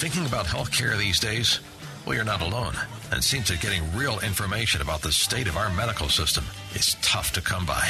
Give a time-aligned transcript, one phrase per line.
[0.00, 1.60] Thinking about healthcare these days?
[2.06, 2.72] Well, you're not alone.
[3.12, 7.34] And seems that getting real information about the state of our medical system is tough
[7.34, 7.86] to come by.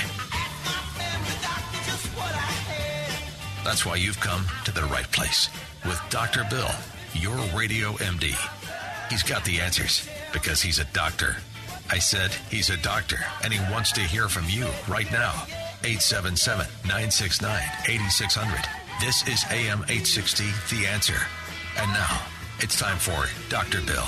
[3.63, 5.51] That's why you've come to the right place
[5.85, 6.45] with Dr.
[6.51, 6.71] Bill,
[7.15, 8.35] your radio MD.
[9.09, 11.37] He's got the answers because he's a doctor.
[11.93, 15.33] I said he's a doctor and he wants to hear from you right now.
[15.83, 18.61] 877 969 8600.
[19.01, 21.19] This is AM 860, The Answer.
[21.79, 22.23] And now,
[22.61, 23.81] it's time for Dr.
[23.81, 24.07] Bill,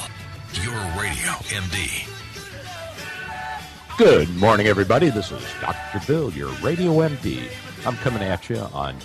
[0.63, 2.07] your radio MD.
[3.99, 5.11] Good morning, everybody.
[5.11, 6.07] This is Dr.
[6.07, 7.49] Bill, your radio MD.
[7.85, 8.97] I'm coming at you on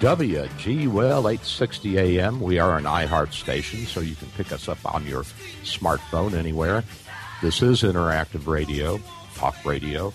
[0.00, 2.40] WGUL 860 AM.
[2.40, 5.22] We are an iHeart station, so you can pick us up on your
[5.62, 6.82] smartphone anywhere.
[7.44, 8.98] This is interactive radio,
[9.34, 10.14] talk radio,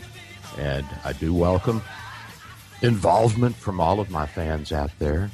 [0.58, 1.84] and I do welcome
[2.82, 5.30] involvement from all of my fans out there,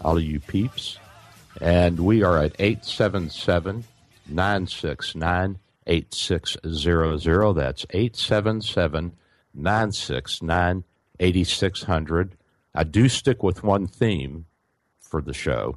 [0.00, 0.98] all of you peeps.
[1.60, 3.84] And we are at 877
[4.26, 7.52] 969 8600.
[7.52, 9.12] That's 877
[9.52, 10.84] 969
[11.20, 12.36] 8600.
[12.74, 14.46] I do stick with one theme
[14.98, 15.76] for the show,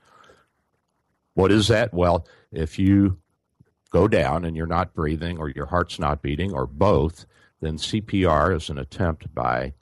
[1.39, 1.95] What is that?
[1.95, 3.19] Well, if you
[3.91, 7.27] go down and you're not breathing or your heart's not beating or both,
[7.61, 9.75] then CPR is an attempt by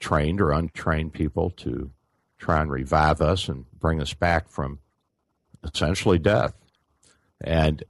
[0.00, 1.90] trained or untrained people to
[2.38, 4.78] try and revive us and bring us back from
[5.62, 6.54] essentially death.
[7.38, 7.84] And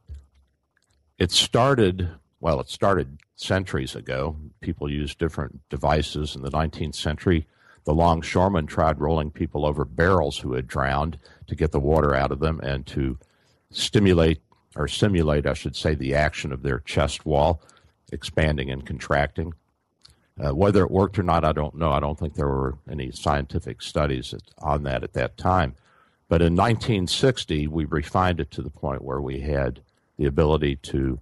[1.18, 2.08] it started,
[2.40, 4.38] well, it started centuries ago.
[4.60, 7.46] People used different devices in the 19th century.
[7.86, 12.32] The longshoremen tried rolling people over barrels who had drowned to get the water out
[12.32, 13.16] of them and to
[13.70, 14.42] stimulate
[14.74, 17.62] or simulate, I should say, the action of their chest wall
[18.12, 19.54] expanding and contracting.
[20.38, 21.92] Uh, whether it worked or not, I don't know.
[21.92, 25.76] I don't think there were any scientific studies on that at that time.
[26.28, 29.80] But in 1960, we refined it to the point where we had
[30.18, 31.20] the ability to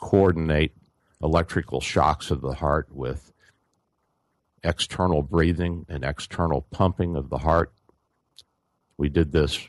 [0.00, 0.72] coordinate
[1.22, 3.32] electrical shocks of the heart with
[4.64, 7.72] external breathing and external pumping of the heart.
[8.96, 9.68] We did this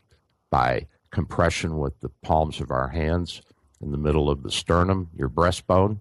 [0.50, 3.42] by compression with the palms of our hands
[3.82, 6.00] in the middle of the sternum, your breastbone,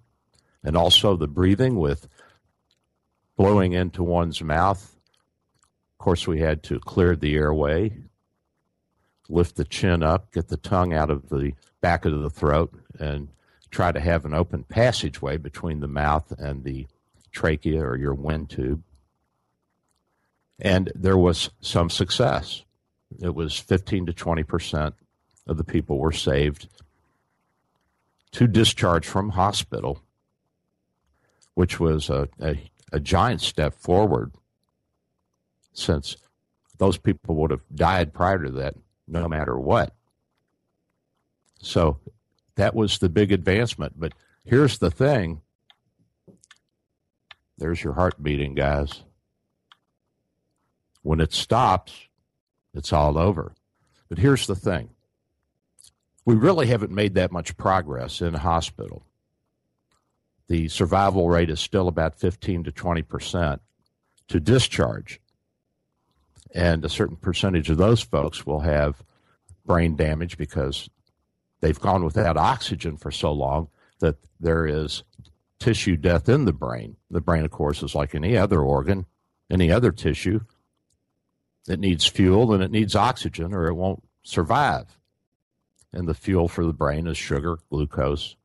[0.62, 2.08] and also the breathing with
[3.36, 4.96] blowing into one's mouth
[5.98, 7.96] Of course, we had to clear the airway,
[9.28, 13.28] lift the chin up, get the tongue out of the back of the throat, and
[13.70, 16.86] try to have an open passageway between the mouth and the
[17.34, 18.82] trachea or your wind tube.
[20.58, 22.64] And there was some success.
[23.20, 24.94] It was 15 to 20 percent
[25.46, 26.68] of the people were saved
[28.32, 30.00] to discharge from hospital,
[31.54, 34.32] which was a, a, a giant step forward
[35.72, 36.16] since
[36.78, 38.74] those people would have died prior to that
[39.06, 39.94] no matter what.
[41.60, 41.98] So
[42.56, 43.94] that was the big advancement.
[43.98, 44.12] But
[44.44, 45.40] here's the thing
[47.58, 49.02] there's your heart beating, guys.
[51.02, 51.92] When it stops,
[52.72, 53.54] it's all over.
[54.08, 54.90] But here's the thing
[56.24, 59.04] we really haven't made that much progress in hospital.
[60.48, 63.62] The survival rate is still about 15 to 20 percent
[64.28, 65.20] to discharge.
[66.54, 69.02] And a certain percentage of those folks will have
[69.66, 70.88] brain damage because
[71.60, 73.68] they've gone without oxygen for so long
[73.98, 75.02] that there is
[75.64, 76.94] tissue death in the brain.
[77.10, 79.06] The brain, of course, is like any other organ,
[79.50, 80.40] any other tissue.
[81.66, 84.98] It needs fuel and it needs oxygen or it won't survive.
[85.90, 88.36] And the fuel for the brain is sugar, glucose.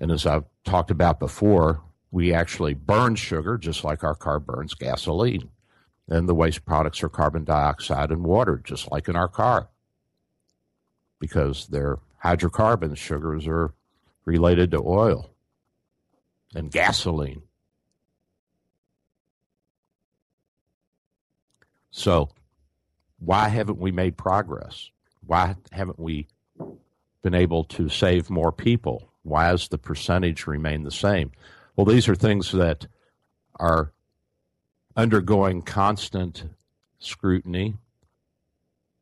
[0.00, 1.80] And as I've talked about before,
[2.10, 5.48] we actually burn sugar just like our car burns gasoline.
[6.08, 9.68] And the waste products are carbon dioxide and water, just like in our car,
[11.20, 12.98] because they're hydrocarbons.
[12.98, 13.72] Sugars are
[14.24, 15.31] related to oil
[16.54, 17.42] and gasoline.
[21.90, 22.30] So,
[23.18, 24.90] why haven't we made progress?
[25.26, 26.26] Why haven't we
[27.22, 29.10] been able to save more people?
[29.22, 31.32] Why has the percentage remained the same?
[31.76, 32.86] Well, these are things that
[33.60, 33.92] are
[34.96, 36.44] undergoing constant
[36.98, 37.74] scrutiny.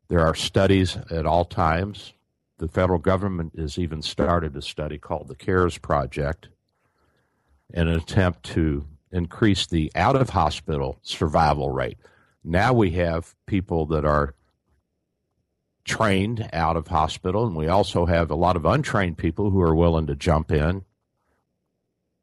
[0.09, 2.13] There are studies at all times.
[2.59, 6.49] The federal government has even started a study called the CARES Project
[7.73, 11.99] in an attempt to increase the out of hospital survival rate.
[12.45, 14.35] Now we have people that are
[15.85, 19.75] trained out of hospital, and we also have a lot of untrained people who are
[19.75, 20.85] willing to jump in.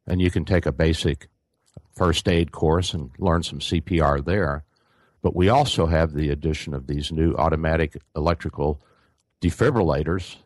[0.06, 1.28] And you can take a basic
[1.94, 4.64] first aid course and learn some CPR there.
[5.20, 8.80] But we also have the addition of these new automatic electrical
[9.42, 10.36] defibrillators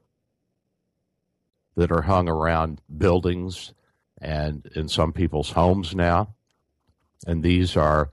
[1.77, 3.73] that are hung around buildings
[4.23, 6.35] and in some people's homes now.
[7.27, 8.13] And these are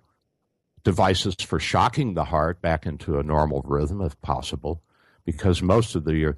[0.84, 4.82] devices for shocking the heart back into a normal rhythm if possible,
[5.24, 6.36] because most of the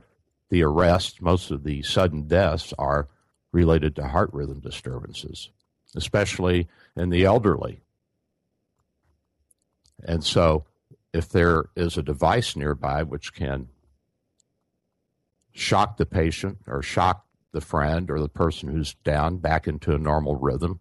[0.50, 3.07] the arrests, most of the sudden deaths are
[3.53, 5.50] related to heart rhythm disturbances,
[5.95, 6.67] especially
[6.97, 7.81] in the elderly.
[10.03, 10.65] And so,
[11.13, 13.69] if there is a device nearby which can
[15.53, 20.00] shock the patient or shock the friend or the person who's down back into a
[20.00, 20.80] normal rhythm,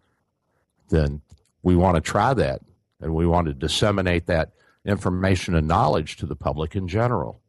[0.89, 1.21] then
[1.63, 2.61] we want to try that
[2.99, 4.51] and we want to disseminate that
[4.85, 7.41] information and knowledge to the public in general.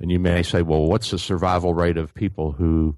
[0.00, 2.96] And you may say, well, what's the survival rate of people who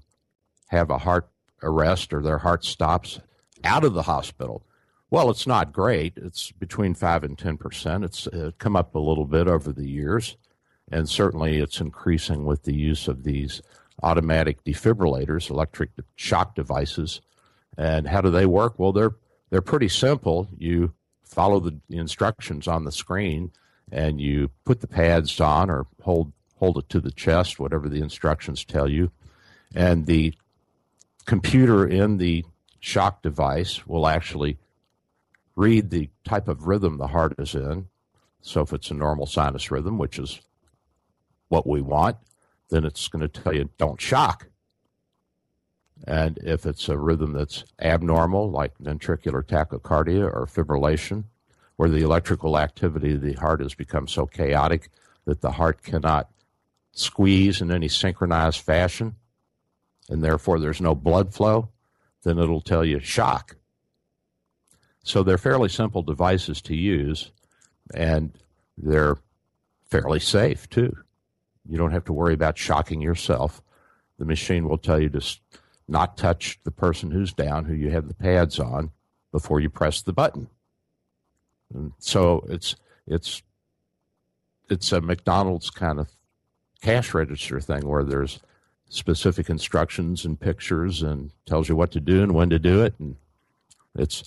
[0.67, 1.29] have a heart
[1.63, 3.19] arrest or their heart stops
[3.63, 4.63] out of the hospital.
[5.09, 6.13] Well, it's not great.
[6.17, 8.03] It's between 5 and 10%.
[8.03, 10.35] It's uh, come up a little bit over the years,
[10.91, 13.61] and certainly it's increasing with the use of these
[14.03, 17.21] automatic defibrillators, electric shock devices.
[17.77, 18.77] And how do they work?
[18.77, 19.15] Well, they're
[19.49, 20.47] they're pretty simple.
[20.57, 23.51] You follow the instructions on the screen
[23.91, 28.01] and you put the pads on or hold hold it to the chest, whatever the
[28.01, 29.11] instructions tell you.
[29.75, 30.33] And the
[31.25, 32.45] computer in the
[32.79, 34.57] shock device will actually
[35.55, 37.87] read the type of rhythm the heart is in.
[38.41, 40.39] So if it's a normal sinus rhythm, which is
[41.49, 42.17] what we want,
[42.69, 44.47] then it's going to tell you don't shock.
[46.05, 51.25] And if it's a rhythm that's abnormal, like ventricular tachycardia or fibrillation,
[51.75, 54.89] where the electrical activity of the heart has become so chaotic
[55.25, 56.29] that the heart cannot
[56.91, 59.15] squeeze in any synchronized fashion,
[60.09, 61.69] and therefore there's no blood flow,
[62.23, 63.55] then it'll tell you shock.
[65.03, 67.31] So they're fairly simple devices to use,
[67.93, 68.33] and
[68.77, 69.17] they're
[69.89, 70.97] fairly safe too.
[71.69, 73.61] You don't have to worry about shocking yourself.
[74.17, 75.21] The machine will tell you to
[75.87, 78.91] not touch the person who's down, who you have the pads on,
[79.31, 80.49] before you press the button.
[81.73, 83.41] And so it's it's
[84.69, 86.09] it's a McDonald's kind of
[86.81, 88.39] cash register thing where there's
[88.89, 92.93] specific instructions and pictures and tells you what to do and when to do it
[92.99, 93.17] and
[93.97, 94.23] it's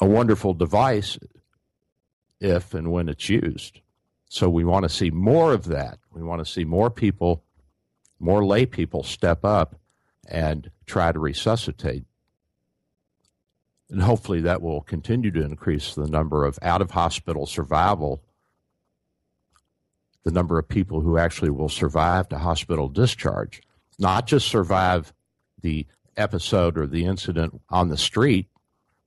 [0.00, 1.18] a wonderful device
[2.40, 3.80] if and when it's used.
[4.34, 6.00] So we want to see more of that.
[6.12, 7.44] We want to see more people,
[8.18, 9.76] more lay people step up
[10.26, 12.04] and try to resuscitate.
[13.88, 18.24] And hopefully that will continue to increase the number of out of hospital survival,
[20.24, 23.62] the number of people who actually will survive to hospital discharge,
[24.00, 25.12] not just survive
[25.62, 25.86] the
[26.16, 28.48] episode or the incident on the street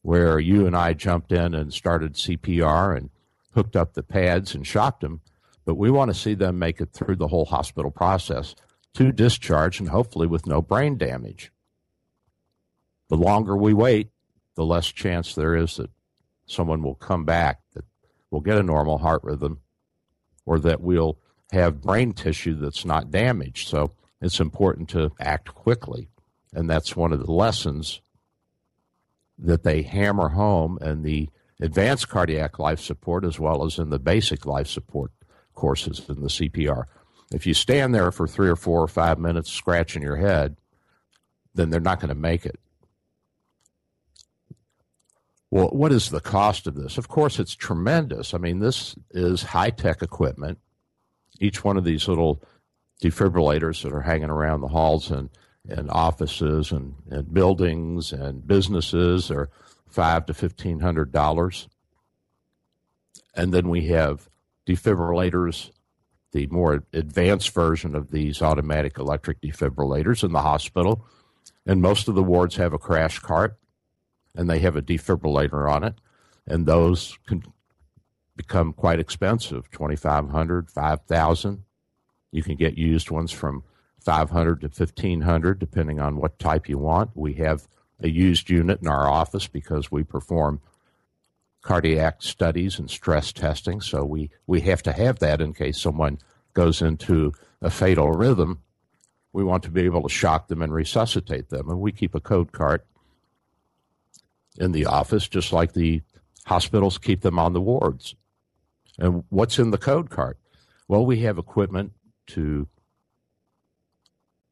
[0.03, 3.09] where you and I jumped in and started CPR and
[3.57, 5.19] hooked up the pads and shocked them,
[5.65, 8.53] but we want to see them make it through the whole hospital process
[8.93, 11.51] to discharge and hopefully with no brain damage.
[13.09, 14.09] The longer we wait,
[14.53, 15.89] the less chance there is that
[16.45, 17.83] someone will come back, that
[18.29, 19.61] will get a normal heart rhythm,
[20.45, 21.17] or that we'll
[21.51, 23.69] have brain tissue that's not damaged.
[23.69, 26.09] So it's important to act quickly.
[26.53, 28.01] And that's one of the lessons
[29.39, 33.99] that they hammer home in the advanced cardiac life support as well as in the
[33.99, 35.11] basic life support
[35.53, 36.85] courses in the CPR.
[37.33, 40.55] If you stand there for three or four or five minutes scratching your head,
[41.53, 42.59] then they're not going to make it.
[45.49, 46.97] Well, what is the cost of this?
[46.97, 48.33] Of course, it's tremendous.
[48.33, 50.59] I mean, this is high tech equipment.
[51.39, 52.43] Each one of these little
[53.01, 55.29] defibrillators that are hanging around the halls and,
[55.67, 59.49] and offices and, and buildings and businesses are
[59.97, 61.67] five to fifteen hundred dollars.
[63.33, 64.29] And then we have
[64.67, 65.71] defibrillators,
[66.33, 71.03] the more advanced version of these automatic electric defibrillators in the hospital.
[71.65, 73.57] And most of the wards have a crash cart
[74.35, 75.95] and they have a defibrillator on it.
[76.45, 77.41] And those can
[78.35, 81.63] become quite expensive 2500 5000
[82.31, 83.63] You can get used ones from
[83.99, 87.09] 500 to 1500 depending on what type you want.
[87.15, 87.67] We have
[88.01, 90.61] a used unit in our office because we perform
[91.61, 93.81] cardiac studies and stress testing.
[93.81, 96.19] So we, we have to have that in case someone
[96.53, 98.61] goes into a fatal rhythm.
[99.33, 101.69] We want to be able to shock them and resuscitate them.
[101.69, 102.85] And we keep a code cart
[104.57, 106.01] in the office, just like the
[106.45, 108.15] hospitals keep them on the wards.
[108.97, 110.37] And what's in the code cart?
[110.87, 111.91] Well, we have equipment
[112.27, 112.67] to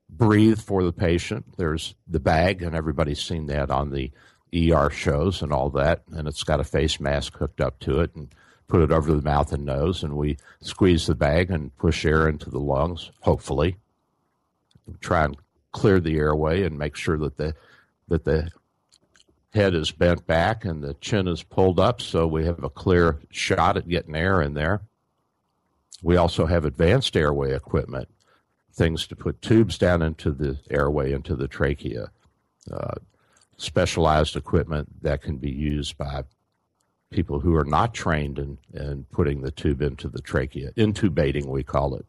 [0.10, 1.58] breathe for the patient.
[1.58, 4.12] There's the bag, and everybody's seen that on the
[4.54, 6.04] ER shows and all that.
[6.12, 8.34] And it's got a face mask hooked up to it and
[8.68, 10.04] put it over the mouth and nose.
[10.04, 13.78] And we squeeze the bag and push air into the lungs, hopefully.
[15.02, 15.38] Try and
[15.72, 17.56] clear the airway and make sure that the,
[18.08, 18.50] that the
[19.54, 23.20] head is bent back and the chin is pulled up so we have a clear
[23.32, 24.82] shot at getting air in there.
[26.04, 28.10] We also have advanced airway equipment
[28.75, 32.12] things to put tubes down into the airway, into the trachea,
[32.72, 32.96] uh,
[33.58, 36.24] specialized equipment that can be used by
[37.12, 40.72] people who are not trained in, in putting the tube into the trachea.
[40.74, 42.05] Intubating, we call it.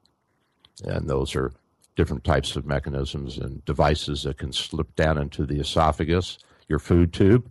[0.84, 1.52] And those are
[1.94, 7.12] different types of mechanisms and devices that can slip down into the esophagus, your food
[7.12, 7.48] tube,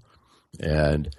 [0.60, 1.16] and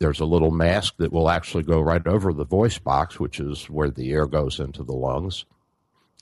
[0.00, 3.70] there's a little mask that will actually go right over the voice box, which is
[3.70, 5.44] where the air goes into the lungs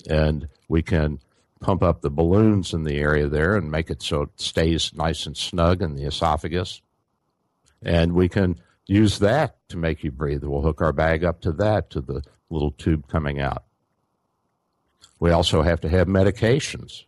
[0.08, 1.18] and we can
[1.60, 5.26] pump up the balloons in the area there and make it so it stays nice
[5.26, 6.80] and snug in the esophagus.
[7.82, 10.42] And we can use that to make you breathe.
[10.42, 13.64] We'll hook our bag up to that, to the little tube coming out.
[15.18, 17.04] We also have to have medications.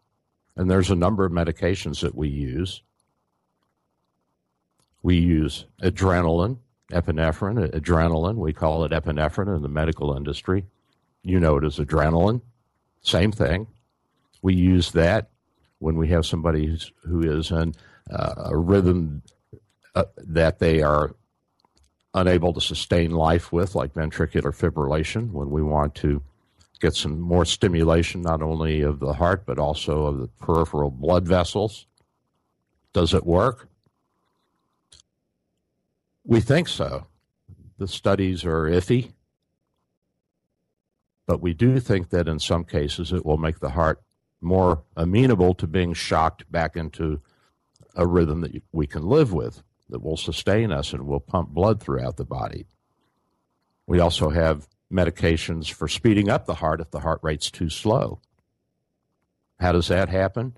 [0.55, 2.83] And there's a number of medications that we use.
[5.03, 6.59] We use adrenaline,
[6.93, 8.37] epinephrine, adrenaline.
[8.37, 10.67] We call it epinephrine in the medical industry.
[11.23, 12.43] You know it as adrenaline.
[13.03, 13.67] Same thing.
[14.41, 15.31] We use that
[15.79, 17.75] when we have somebody who is in
[18.11, 19.23] uh, a rhythm
[19.95, 21.15] uh, that they are
[22.15, 26.23] unable to sustain life with, like ventricular fibrillation, when we want to
[26.81, 31.27] get some more stimulation, not only of the heart, but also of the peripheral blood
[31.27, 31.87] vessels.
[32.93, 33.69] Does it work?
[36.25, 37.07] We think so.
[37.79, 39.13] The studies are iffy.
[41.27, 44.03] But we do think that in some cases it will make the heart
[44.41, 47.21] more amenable to being shocked back into
[47.95, 51.81] a rhythm that we can live with, that will sustain us and will pump blood
[51.81, 52.67] throughout the body.
[53.87, 58.21] We also have medications for speeding up the heart if the heart rate's too slow.
[59.61, 60.57] How does that happen?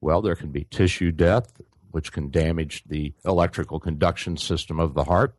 [0.00, 5.04] Well, there can be tissue death, which can damage the electrical conduction system of the
[5.04, 5.36] heart.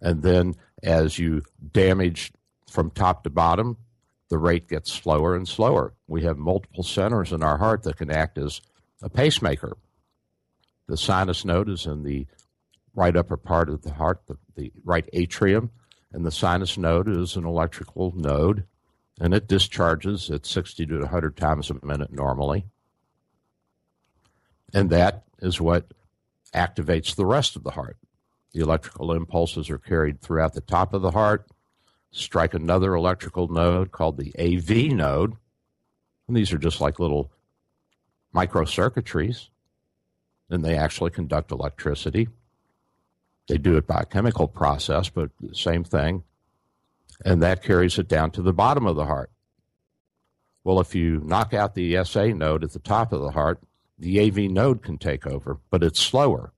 [0.00, 2.32] And then as you damage
[2.72, 3.76] from top to bottom,
[4.30, 5.92] the rate gets slower and slower.
[6.06, 8.62] We have multiple centers in our heart that can act as
[9.02, 9.76] a pacemaker.
[10.88, 12.26] The sinus node is in the
[12.94, 15.70] right upper part of the heart, the, the right atrium,
[16.12, 18.64] and the sinus node is an electrical node,
[19.20, 22.64] and it discharges at 60 to 100 times a minute normally.
[24.72, 25.92] And that is what
[26.54, 27.98] activates the rest of the heart.
[28.52, 31.46] The electrical impulses are carried throughout the top of the heart,
[32.12, 35.34] strike another electrical node called the AV node.
[36.28, 37.32] And these are just like little
[38.34, 39.48] microcircuitries,
[40.48, 42.28] and they actually conduct electricity.
[43.48, 46.22] They do it by a chemical process, but same thing.
[47.24, 49.30] And that carries it down to the bottom of the heart.
[50.64, 53.60] Well, if you knock out the SA node at the top of the heart,
[53.98, 56.52] the AV node can take over, but it's slower.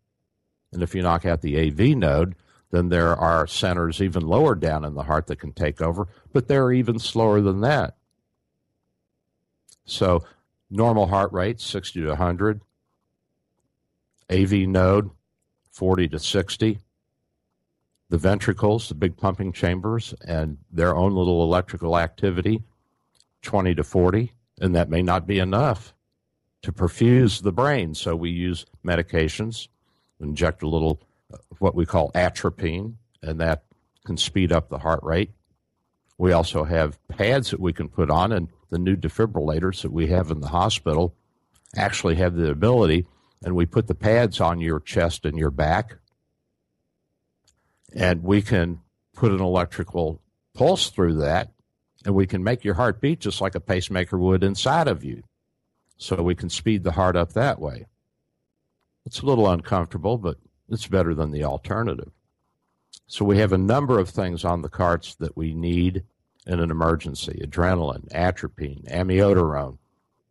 [0.72, 2.34] And if you knock out the AV node,
[2.74, 6.48] then there are centers even lower down in the heart that can take over, but
[6.48, 7.96] they're even slower than that.
[9.84, 10.24] So,
[10.70, 12.60] normal heart rate 60 to 100,
[14.30, 15.10] AV node
[15.70, 16.78] 40 to 60.
[18.08, 22.62] The ventricles, the big pumping chambers, and their own little electrical activity
[23.42, 25.94] 20 to 40, and that may not be enough
[26.62, 27.94] to perfuse the brain.
[27.94, 29.68] So we use medications,
[30.18, 31.02] inject a little
[31.58, 33.64] what we call atropine, and that
[34.04, 35.30] can speed up the heart rate.
[36.18, 40.08] We also have pads that we can put on, and the new defibrillators that we
[40.08, 41.14] have in the hospital
[41.76, 43.06] actually have the ability,
[43.42, 45.96] and we put the pads on your chest and your back,
[47.94, 48.80] and we can
[49.12, 50.20] put an electrical
[50.54, 51.52] pulse through that,
[52.04, 55.22] and we can make your heart beat just like a pacemaker would inside of you
[55.96, 57.86] so we can speed the heart up that way.
[59.06, 62.10] It's a little uncomfortable, but it's better than the alternative.
[63.06, 66.04] So we have a number of things on the carts that we need
[66.46, 69.78] in an emergency adrenaline, atropine, amiodarone,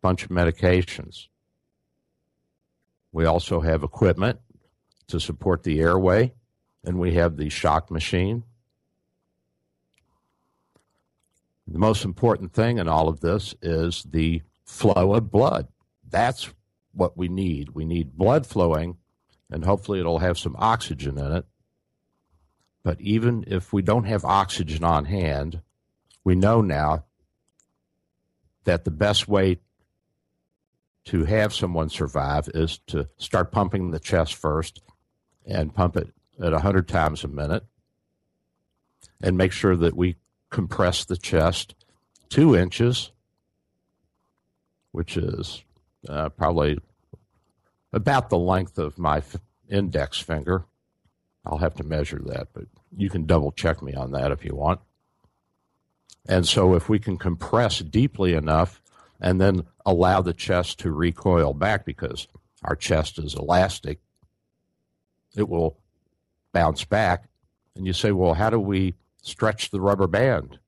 [0.02, 1.28] bunch of medications.
[3.12, 4.40] We also have equipment
[5.06, 6.32] to support the airway,
[6.84, 8.44] and we have the shock machine.
[11.66, 15.68] The most important thing in all of this is the flow of blood.
[16.10, 16.50] That's
[16.92, 17.70] what we need.
[17.70, 18.96] We need blood flowing,
[19.54, 21.46] and hopefully it'll have some oxygen in it.
[22.82, 25.62] But even if we don't have oxygen on hand,
[26.24, 27.04] we know now
[28.64, 29.60] that the best way
[31.04, 34.82] to have someone survive is to start pumping the chest first
[35.46, 36.08] and pump it
[36.42, 37.64] at 100 times a minute
[39.22, 40.16] and make sure that we
[40.50, 41.76] compress the chest
[42.28, 43.12] two inches
[44.90, 45.62] which is
[46.08, 46.76] uh, probably
[47.94, 49.22] about the length of my
[49.68, 50.64] index finger.
[51.44, 52.64] I'll have to measure that, but
[52.96, 54.80] you can double check me on that if you want.
[56.26, 58.80] And so, if we can compress deeply enough
[59.20, 62.28] and then allow the chest to recoil back because
[62.62, 64.00] our chest is elastic,
[65.36, 65.78] it will
[66.52, 67.28] bounce back.
[67.76, 70.58] And you say, well, how do we stretch the rubber band?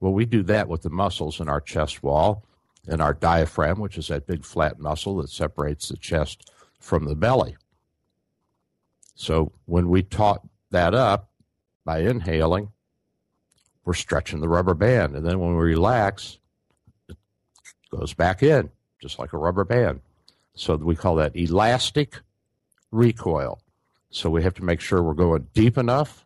[0.00, 2.44] Well, we do that with the muscles in our chest wall
[2.88, 7.14] and our diaphragm, which is that big flat muscle that separates the chest from the
[7.14, 7.56] belly.
[9.20, 11.28] So when we taut that up
[11.84, 12.70] by inhaling,
[13.84, 15.14] we're stretching the rubber band.
[15.14, 16.38] And then when we relax,
[17.06, 17.18] it
[17.90, 20.00] goes back in, just like a rubber band.
[20.54, 22.20] So we call that elastic
[22.90, 23.60] recoil.
[24.08, 26.24] So we have to make sure we're going deep enough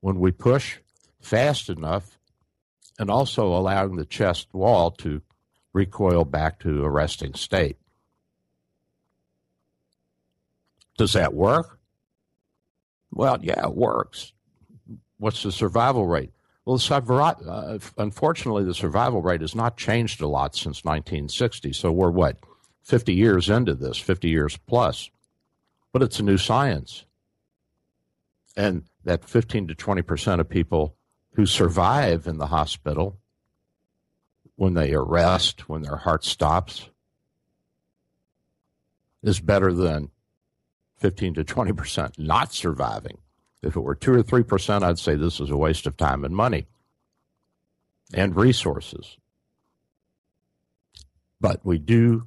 [0.00, 0.78] when we push,
[1.20, 2.20] fast enough
[3.00, 5.22] and also allowing the chest wall to
[5.72, 7.78] recoil back to a resting state.
[10.96, 11.78] Does that work?
[13.10, 14.32] Well, yeah, it works.
[15.18, 16.30] What's the survival rate?
[16.64, 21.72] Well, uh, unfortunately, the survival rate has not changed a lot since 1960.
[21.74, 22.38] So we're what,
[22.82, 25.10] 50 years into this, 50 years plus.
[25.92, 27.04] But it's a new science.
[28.56, 30.96] And that 15 to 20% of people
[31.34, 33.18] who survive in the hospital
[34.56, 36.88] when they arrest, when their heart stops,
[39.22, 40.10] is better than
[41.04, 43.18] 15 to 20% not surviving.
[43.62, 46.34] If it were 2 or 3%, I'd say this is a waste of time and
[46.34, 46.66] money
[48.14, 49.18] and resources.
[51.42, 52.24] But we do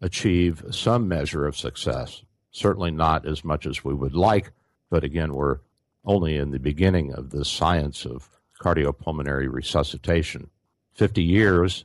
[0.00, 2.22] achieve some measure of success.
[2.52, 4.52] Certainly not as much as we would like,
[4.90, 5.58] but again, we're
[6.04, 8.28] only in the beginning of the science of
[8.62, 10.50] cardiopulmonary resuscitation.
[10.94, 11.84] 50 years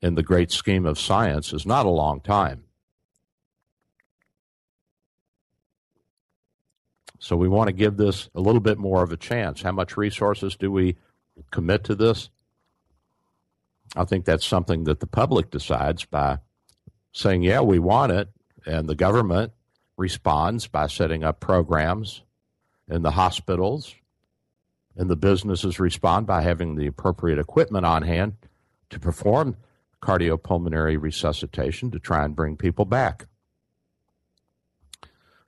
[0.00, 2.62] in the great scheme of science is not a long time.
[7.18, 9.62] So we want to give this a little bit more of a chance.
[9.62, 10.96] How much resources do we
[11.50, 12.30] commit to this?
[13.96, 16.38] I think that's something that the public decides by
[17.12, 18.28] saying, yeah, we want it,
[18.66, 19.52] and the government
[19.96, 22.22] responds by setting up programs,
[22.88, 23.94] and the hospitals
[24.96, 28.34] and the businesses respond by having the appropriate equipment on hand
[28.90, 29.56] to perform
[30.02, 33.26] cardiopulmonary resuscitation to try and bring people back.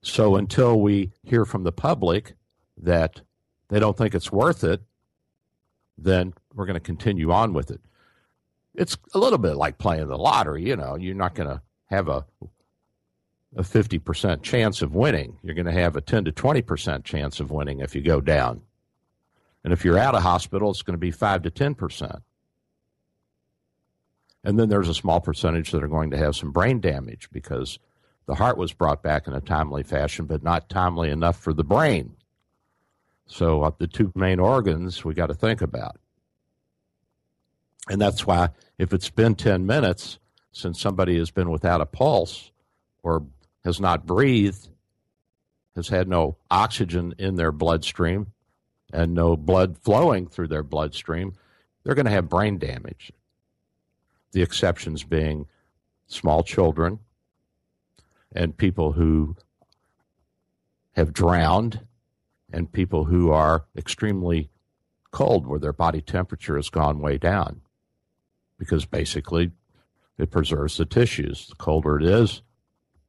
[0.03, 2.35] So until we hear from the public
[2.79, 3.21] that
[3.69, 4.81] they don't think it's worth it,
[5.99, 7.81] then we're going to continue on with it.
[8.75, 12.09] It's a little bit like playing the lottery, you know, you're not going to have
[12.09, 12.25] a
[13.57, 15.39] a 50% chance of winning.
[15.43, 18.63] You're going to have a 10 to 20% chance of winning if you go down.
[19.65, 22.21] And if you're out of hospital, it's going to be 5 to 10%.
[24.45, 27.79] And then there's a small percentage that are going to have some brain damage because
[28.31, 31.65] the heart was brought back in a timely fashion, but not timely enough for the
[31.65, 32.15] brain.
[33.27, 35.99] So, uh, the two main organs we got to think about.
[37.89, 40.21] And that's why, if it's been 10 minutes
[40.53, 42.53] since somebody has been without a pulse
[43.03, 43.27] or
[43.65, 44.69] has not breathed,
[45.75, 48.29] has had no oxygen in their bloodstream,
[48.93, 51.33] and no blood flowing through their bloodstream,
[51.83, 53.11] they're going to have brain damage.
[54.31, 55.47] The exceptions being
[56.07, 57.01] small children
[58.33, 59.37] and people who
[60.93, 61.81] have drowned
[62.53, 64.51] and people who are extremely
[65.11, 67.61] cold where their body temperature has gone way down
[68.59, 69.51] because basically
[70.19, 71.49] it preserves the tissues.
[71.49, 72.43] The colder it is,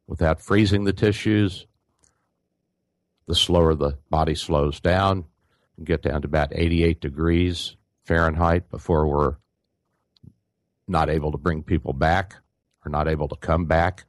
[0.07, 1.67] without freezing the tissues,
[3.27, 5.25] the slower the body slows down,
[5.77, 9.35] and get down to about 88 degrees Fahrenheit before we're
[10.87, 12.35] not able to bring people back
[12.85, 14.05] or not able to come back.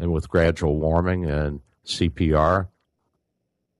[0.00, 2.68] And with gradual warming and CPR,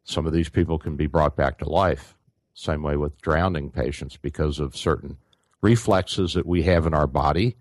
[0.04, 2.14] some of these people can be brought back to life.
[2.52, 5.16] Same way with drowning patients because of certain
[5.62, 7.56] reflexes that we have in our body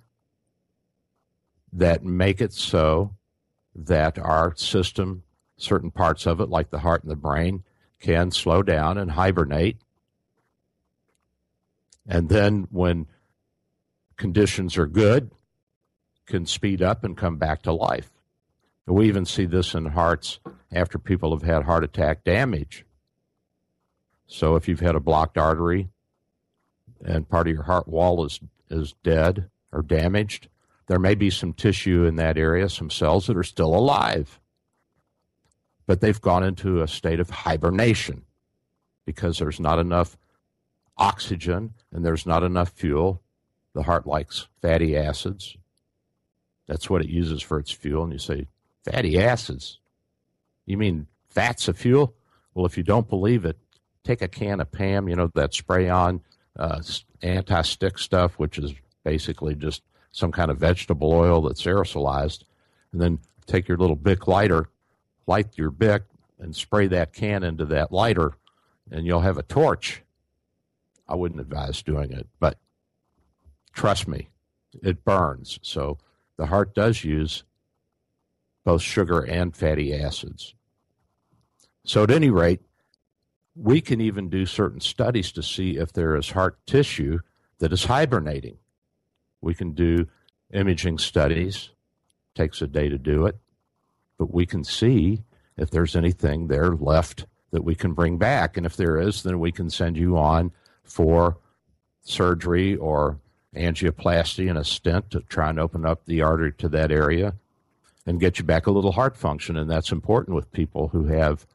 [1.72, 3.16] that make it so
[3.74, 5.24] that our system,
[5.56, 7.64] certain parts of it, like the heart and the brain,
[8.02, 9.78] can slow down and hibernate.
[12.06, 13.06] And then when
[14.18, 15.32] conditions are good,
[16.26, 18.12] can speed up and come back to life.
[18.90, 20.40] We even see this in hearts
[20.72, 22.86] after people have had heart attack damage.
[24.28, 25.90] So if you've had a blocked artery
[27.04, 30.48] and part of your heart wall is is dead or damaged,
[30.88, 34.40] there may be some tissue in that area, some cells that are still alive
[35.90, 38.22] but they've gone into a state of hibernation
[39.08, 40.20] because there's not enough
[40.96, 43.24] oxygen and there's not enough fuel.
[43.74, 45.58] The heart likes fatty acids.
[46.68, 48.04] That's what it uses for its fuel.
[48.04, 48.46] And you say,
[48.84, 49.80] fatty acids?
[50.66, 52.14] You mean fat's a fuel?
[52.54, 53.58] Well, if you don't believe it,
[54.04, 56.22] take a can of PAM, you know, that spray on
[56.58, 56.82] uh,
[57.22, 62.44] anti stick stuff, which is basically just some kind of vegetable oil that's aerosolized,
[62.92, 64.70] and then take your little Bic lighter
[65.30, 66.04] light your Bic
[66.40, 68.34] and spray that can into that lighter,
[68.92, 70.02] and you'll have a torch.
[71.08, 72.58] I wouldn't advise doing it, but
[73.72, 74.30] trust me,
[74.82, 75.60] it burns.
[75.62, 76.00] So
[76.38, 77.44] the heart does use
[78.64, 80.54] both sugar and fatty acids.
[81.86, 82.62] So, at any rate,
[83.56, 87.20] we can even do certain studies to see if there is heart tissue
[87.60, 88.58] that is hibernating.
[89.42, 90.08] We can do
[90.54, 91.70] imaging studies,
[92.36, 93.38] takes a day to do it
[94.20, 95.24] but we can see
[95.58, 98.58] if there's anything there left that we can bring back.
[98.58, 100.52] And if there is, then we can send you on
[100.84, 101.38] for
[102.02, 103.20] surgery or
[103.56, 107.34] angioplasty and a stent to try and open up the artery to that area
[108.06, 109.58] and get you back a little heart function.
[109.58, 111.46] And that's important with people who have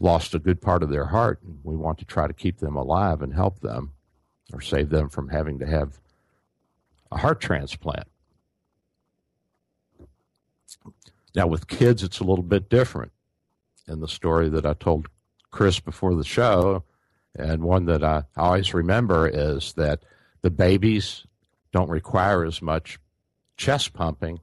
[0.00, 1.40] lost a good part of their heart.
[1.62, 3.92] We want to try to keep them alive and help them
[4.52, 5.98] or save them from having to have
[7.10, 8.06] a heart transplant.
[11.34, 13.12] Now, with kids, it's a little bit different.
[13.86, 15.08] And the story that I told
[15.50, 16.84] Chris before the show,
[17.36, 20.04] and one that I always remember, is that
[20.42, 21.26] the babies
[21.72, 22.98] don't require as much
[23.56, 24.40] chest pumping.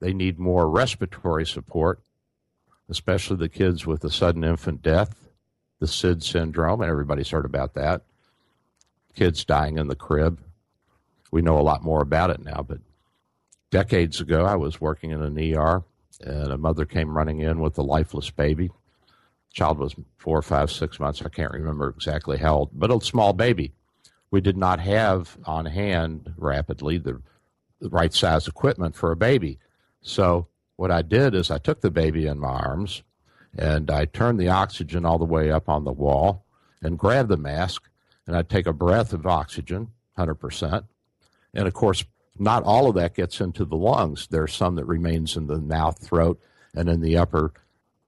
[0.00, 2.00] They need more respiratory support,
[2.88, 5.28] especially the kids with the sudden infant death,
[5.80, 8.02] the SID syndrome, and everybody's heard about that.
[9.14, 10.40] Kids dying in the crib.
[11.30, 12.78] We know a lot more about it now, but
[13.70, 15.82] decades ago, I was working in an ER,
[16.20, 18.70] and a mother came running in with a lifeless baby.
[19.52, 21.22] Child was four, five, six months.
[21.22, 23.72] I can't remember exactly how old, but a small baby.
[24.30, 27.22] We did not have on hand rapidly the,
[27.80, 29.58] the right size equipment for a baby.
[30.00, 33.02] So what I did is I took the baby in my arms
[33.56, 36.44] and I turned the oxygen all the way up on the wall
[36.82, 37.88] and grabbed the mask
[38.26, 40.84] and I'd take a breath of oxygen, 100%.
[41.54, 42.04] And of course,
[42.38, 44.28] not all of that gets into the lungs.
[44.30, 46.40] There's some that remains in the mouth, throat,
[46.74, 47.52] and in the upper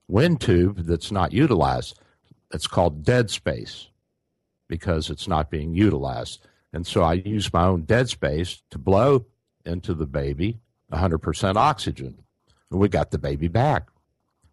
[0.07, 1.99] wind tube that's not utilized.
[2.53, 3.89] It's called dead space
[4.69, 6.47] because it's not being utilized.
[6.73, 9.27] And so I use my own dead space to blow
[9.65, 10.61] into the baby
[10.93, 12.23] 100% oxygen.
[12.71, 13.89] And we got the baby back.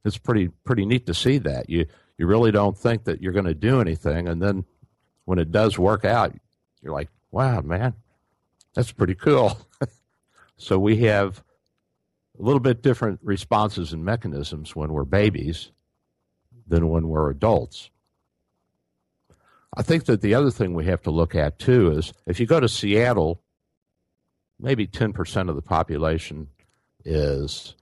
[0.06, 1.70] It's pretty pretty neat to see that.
[1.70, 1.86] You
[2.18, 4.66] you really don't think that you're going to do anything and then
[5.26, 6.34] when it does work out,
[6.82, 7.94] you're like, "Wow, man.
[8.74, 9.58] That's pretty cool."
[10.58, 11.44] so we have
[12.40, 15.72] a little bit different responses and mechanisms when we're babies
[16.68, 17.90] than when we're adults.
[19.76, 22.46] I think that the other thing we have to look at too is if you
[22.46, 23.42] go to Seattle,
[24.60, 26.48] maybe 10% of the population
[27.06, 27.76] is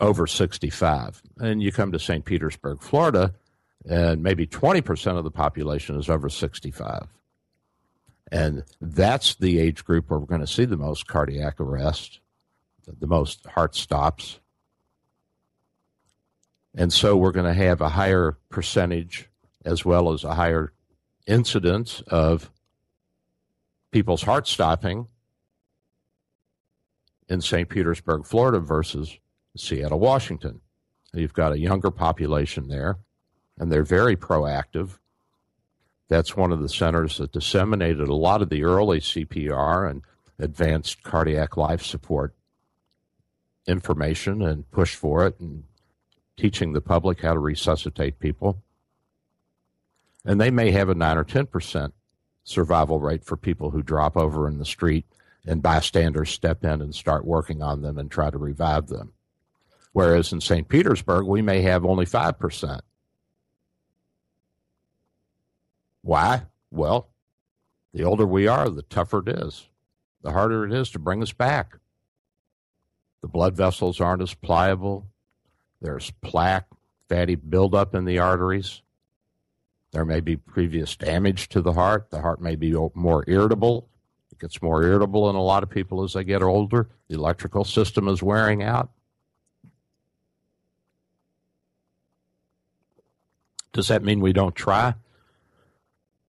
[0.00, 1.22] over 65.
[1.38, 2.24] And you come to St.
[2.24, 3.34] Petersburg, Florida,
[3.88, 7.06] and maybe 20% of the population is over 65.
[8.32, 12.20] And that's the age group where we're going to see the most cardiac arrest,
[12.86, 14.38] the most heart stops.
[16.74, 19.28] And so we're going to have a higher percentage
[19.64, 20.72] as well as a higher
[21.26, 22.50] incidence of
[23.90, 25.08] people's heart stopping
[27.30, 27.68] in St.
[27.68, 29.16] Petersburg, Florida versus
[29.56, 30.60] Seattle, Washington.
[31.14, 32.98] You've got a younger population there,
[33.56, 34.98] and they're very proactive.
[36.08, 40.02] That's one of the centers that disseminated a lot of the early CPR and
[40.40, 42.34] advanced cardiac life support
[43.66, 45.64] information and pushed for it and
[46.36, 48.62] teaching the public how to resuscitate people.
[50.24, 51.92] And they may have a 9 or 10%
[52.42, 55.06] survival rate for people who drop over in the street
[55.46, 59.12] and bystanders step in and start working on them and try to revive them.
[59.92, 60.68] Whereas in St.
[60.68, 62.80] Petersburg, we may have only 5%.
[66.02, 66.42] Why?
[66.70, 67.08] Well,
[67.92, 69.68] the older we are, the tougher it is,
[70.22, 71.76] the harder it is to bring us back.
[73.20, 75.08] The blood vessels aren't as pliable.
[75.82, 76.68] There's plaque,
[77.08, 78.82] fatty buildup in the arteries.
[79.92, 82.10] There may be previous damage to the heart.
[82.10, 83.89] The heart may be more irritable.
[84.32, 86.88] It gets more irritable in a lot of people as they get older.
[87.08, 88.90] The electrical system is wearing out.
[93.72, 94.94] Does that mean we don't try?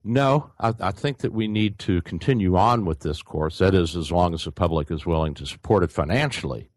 [0.04, 3.58] No, I, I, think that we need to continue on with this course.
[3.58, 6.70] That is, as long as the public is willing to support it financially,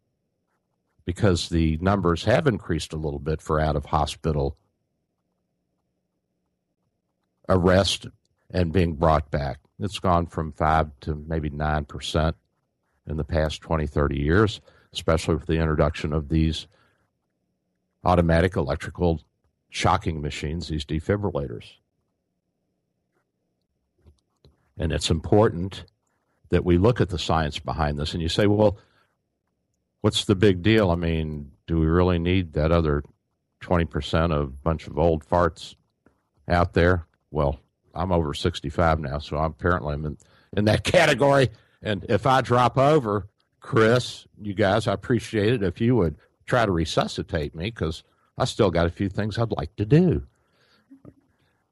[1.05, 4.57] because the numbers have increased a little bit for out of hospital
[7.47, 8.07] arrest
[8.51, 9.59] and being brought back.
[9.79, 12.33] It's gone from 5 to maybe 9%
[13.07, 14.61] in the past 20, 30 years,
[14.93, 16.67] especially with the introduction of these
[18.03, 19.21] automatic electrical
[19.69, 21.65] shocking machines, these defibrillators.
[24.77, 25.85] And it's important
[26.49, 28.13] that we look at the science behind this.
[28.13, 28.77] And you say, well,
[30.01, 30.89] what's the big deal?
[30.89, 33.03] I mean, do we really need that other
[33.61, 35.75] 20% of a bunch of old farts
[36.47, 37.05] out there?
[37.29, 37.59] Well,
[37.93, 40.17] I'm over 65 now, so I'm apparently I'm in,
[40.55, 41.49] in that category.
[41.81, 43.27] And if I drop over,
[43.59, 48.03] Chris, you guys, I appreciate it if you would try to resuscitate me because
[48.37, 50.23] I still got a few things I'd like to do.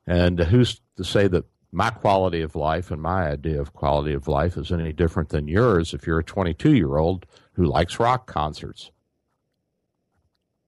[0.05, 4.27] And who's to say that my quality of life and my idea of quality of
[4.27, 8.25] life is any different than yours if you're a 22 year old who likes rock
[8.25, 8.91] concerts?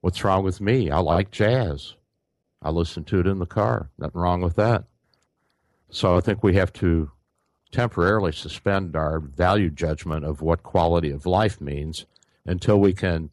[0.02, 0.90] What's wrong with me?
[0.90, 1.96] I like jazz.
[2.62, 3.90] I listen to it in the car.
[3.98, 4.86] Nothing wrong with that.
[5.92, 7.12] So I think we have to
[7.72, 12.06] temporarily suspend our value judgment of what quality of life means
[12.46, 13.30] until we can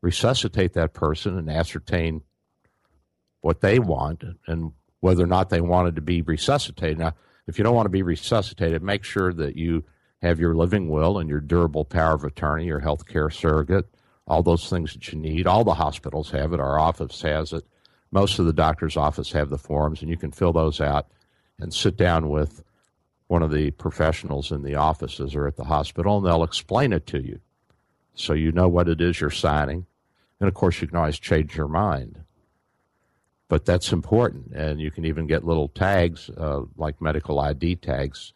[0.00, 2.22] resuscitate that person and ascertain
[3.40, 6.98] what they want and whether or not they wanted to be resuscitated.
[6.98, 7.14] Now,
[7.46, 9.84] if you don't want to be resuscitated, make sure that you
[10.22, 13.86] have your living will and your durable power of attorney, your health care surrogate,
[14.26, 15.46] all those things that you need.
[15.46, 16.60] All the hospitals have it.
[16.60, 17.64] Our office has it.
[18.10, 21.08] Most of the doctor's office have the forms, and you can fill those out
[21.58, 22.62] and sit down with
[23.28, 27.06] one of the professionals in the offices or at the hospital, and they'll explain it
[27.06, 27.40] to you
[28.14, 29.86] so you know what it is you're signing.
[30.40, 32.20] And of course, you can always change your mind.
[33.48, 34.52] But that's important.
[34.52, 38.32] And you can even get little tags uh, like medical ID tags,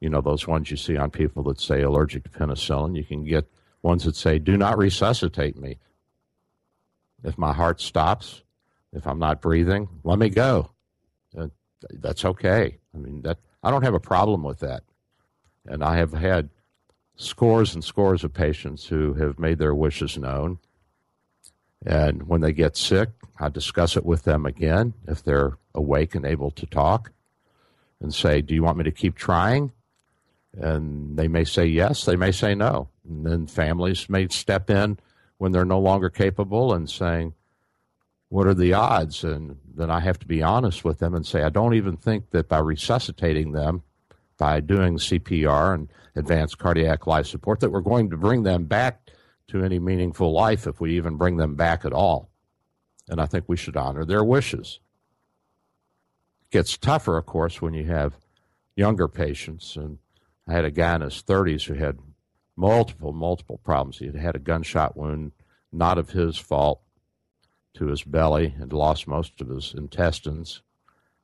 [0.00, 2.96] you know, those ones you see on people that say allergic to penicillin.
[2.96, 3.46] You can get
[3.82, 5.78] ones that say, do not resuscitate me.
[7.24, 8.42] If my heart stops,
[8.92, 10.70] if I'm not breathing, let me go.
[11.90, 12.78] That's okay.
[12.94, 14.82] I mean, that I don't have a problem with that.
[15.66, 16.50] And I have had
[17.16, 20.58] scores and scores of patients who have made their wishes known.
[21.84, 26.24] And when they get sick, I discuss it with them again if they're awake and
[26.24, 27.12] able to talk
[28.00, 29.72] and say, Do you want me to keep trying?
[30.54, 32.88] And they may say yes, they may say no.
[33.06, 34.98] And then families may step in
[35.36, 37.34] when they're no longer capable and saying,
[38.28, 39.24] What are the odds?
[39.24, 42.30] And then I have to be honest with them and say, I don't even think
[42.30, 43.82] that by resuscitating them,
[44.36, 49.00] by doing CPR and advanced cardiac life support, that we're going to bring them back
[49.48, 52.30] to any meaningful life if we even bring them back at all.
[53.08, 54.80] And I think we should honor their wishes.
[56.42, 58.18] It gets tougher, of course, when you have
[58.76, 59.74] younger patients.
[59.76, 59.98] And
[60.46, 61.98] I had a guy in his 30s who had
[62.56, 63.98] multiple, multiple problems.
[63.98, 65.32] He had had a gunshot wound,
[65.72, 66.82] not of his fault,
[67.78, 70.62] to his belly and lost most of his intestines.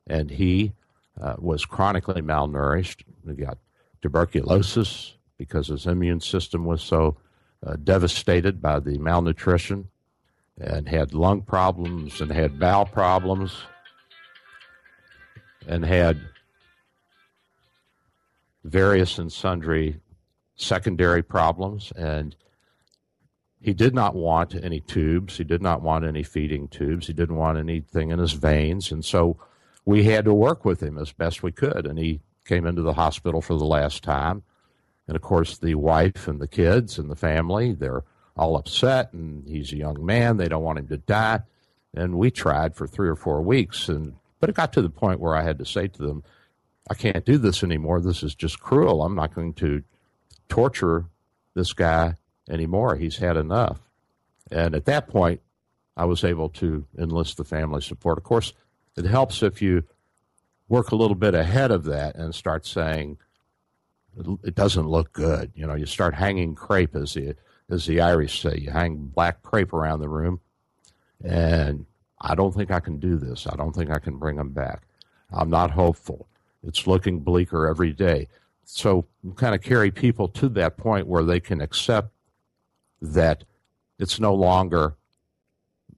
[0.07, 0.73] And he
[1.21, 3.03] uh, was chronically malnourished.
[3.27, 3.57] He got
[4.01, 7.17] tuberculosis because his immune system was so
[7.65, 9.89] uh, devastated by the malnutrition
[10.57, 13.53] and had lung problems and had bowel problems
[15.67, 16.19] and had
[18.63, 19.99] various and sundry
[20.55, 21.91] secondary problems.
[21.97, 22.35] And
[23.65, 25.37] he did not want any tubes.
[25.37, 27.07] He did not want any feeding tubes.
[27.07, 28.91] He didn't want anything in his veins.
[28.91, 29.39] And so
[29.85, 31.87] we had to work with him as best we could.
[31.87, 34.43] And he came into the hospital for the last time.
[35.07, 38.03] And of course, the wife and the kids and the family, they're
[38.37, 39.11] all upset.
[39.13, 40.37] And he's a young man.
[40.37, 41.39] They don't want him to die.
[41.95, 43.89] And we tried for three or four weeks.
[43.89, 46.23] And, but it got to the point where I had to say to them,
[46.87, 47.99] I can't do this anymore.
[47.99, 49.01] This is just cruel.
[49.01, 49.81] I'm not going to
[50.49, 51.05] torture
[51.55, 52.17] this guy
[52.49, 52.95] anymore.
[52.95, 53.79] He's had enough.
[54.51, 55.41] And at that point,
[55.97, 58.17] I was able to enlist the family support.
[58.17, 58.53] Of course,
[58.95, 59.83] it helps if you
[60.67, 63.17] work a little bit ahead of that and start saying,
[64.43, 65.51] it doesn't look good.
[65.55, 67.35] You know, you start hanging crepe, as the,
[67.69, 68.57] as the Irish say.
[68.57, 70.39] You hang black crepe around the room.
[71.23, 71.85] And
[72.21, 73.45] I don't think I can do this.
[73.47, 74.83] I don't think I can bring them back.
[75.31, 76.27] I'm not hopeful.
[76.63, 78.27] It's looking bleaker every day.
[78.63, 79.05] So
[79.35, 82.09] kind of carry people to that point where they can accept
[83.13, 83.43] that
[83.99, 84.95] it's no longer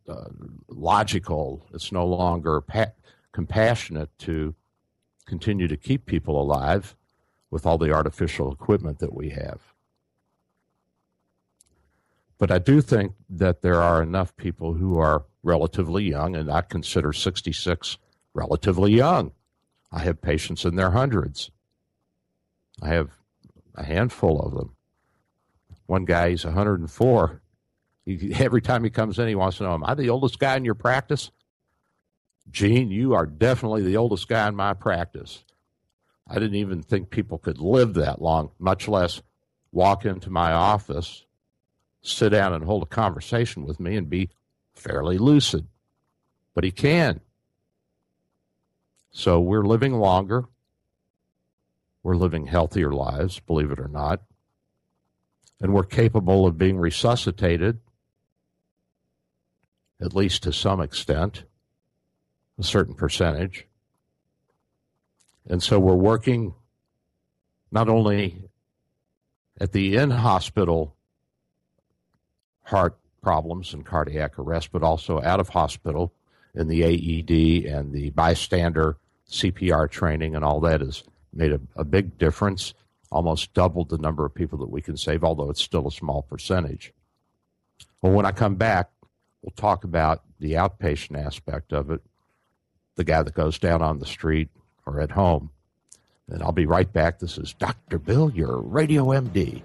[0.08, 0.30] uh,
[0.68, 2.92] logical, it's no longer pa-
[3.32, 4.56] compassionate to
[5.26, 6.96] continue to keep people alive
[7.50, 9.60] with all the artificial equipment that we have.
[12.38, 16.62] But I do think that there are enough people who are relatively young, and I
[16.62, 17.98] consider 66
[18.34, 19.32] relatively young.
[19.92, 21.50] I have patients in their hundreds.
[22.82, 23.12] I have
[23.76, 24.77] a handful of them.
[25.88, 27.42] One guy, he's 104.
[28.06, 30.56] He, every time he comes in, he wants to know, Am I the oldest guy
[30.56, 31.32] in your practice?
[32.50, 35.44] Gene, you are definitely the oldest guy in my practice.
[36.30, 39.22] I didn't even think people could live that long, much less
[39.72, 41.26] walk into my office,
[42.02, 44.30] sit down and hold a conversation with me and be
[44.74, 45.68] fairly lucid.
[46.54, 47.22] But he can.
[49.12, 50.46] So we're living longer.
[52.04, 54.22] We're living healthier lives, believe it or not.
[55.60, 57.80] And we're capable of being resuscitated,
[60.00, 61.44] at least to some extent,
[62.60, 63.66] a certain percentage.
[65.50, 66.54] And so we're working
[67.72, 68.44] not only
[69.60, 70.96] at the in hospital
[72.64, 76.14] heart problems and cardiac arrest, but also out of hospital
[76.54, 78.98] in the AED and the bystander
[79.30, 82.74] CPR training and all that has made a, a big difference,
[83.12, 86.22] almost doubled the number of people that we can save, although it's still a small
[86.22, 86.94] percentage.
[88.02, 88.90] Well, when I come back,
[89.42, 92.02] we'll talk about the outpatient aspect of it,
[92.96, 94.50] the guy that goes down on the street
[94.86, 95.52] or at home.
[96.30, 97.20] And I'll be right back.
[97.20, 97.98] This is Dr.
[97.98, 99.62] Bill, your Radio MD.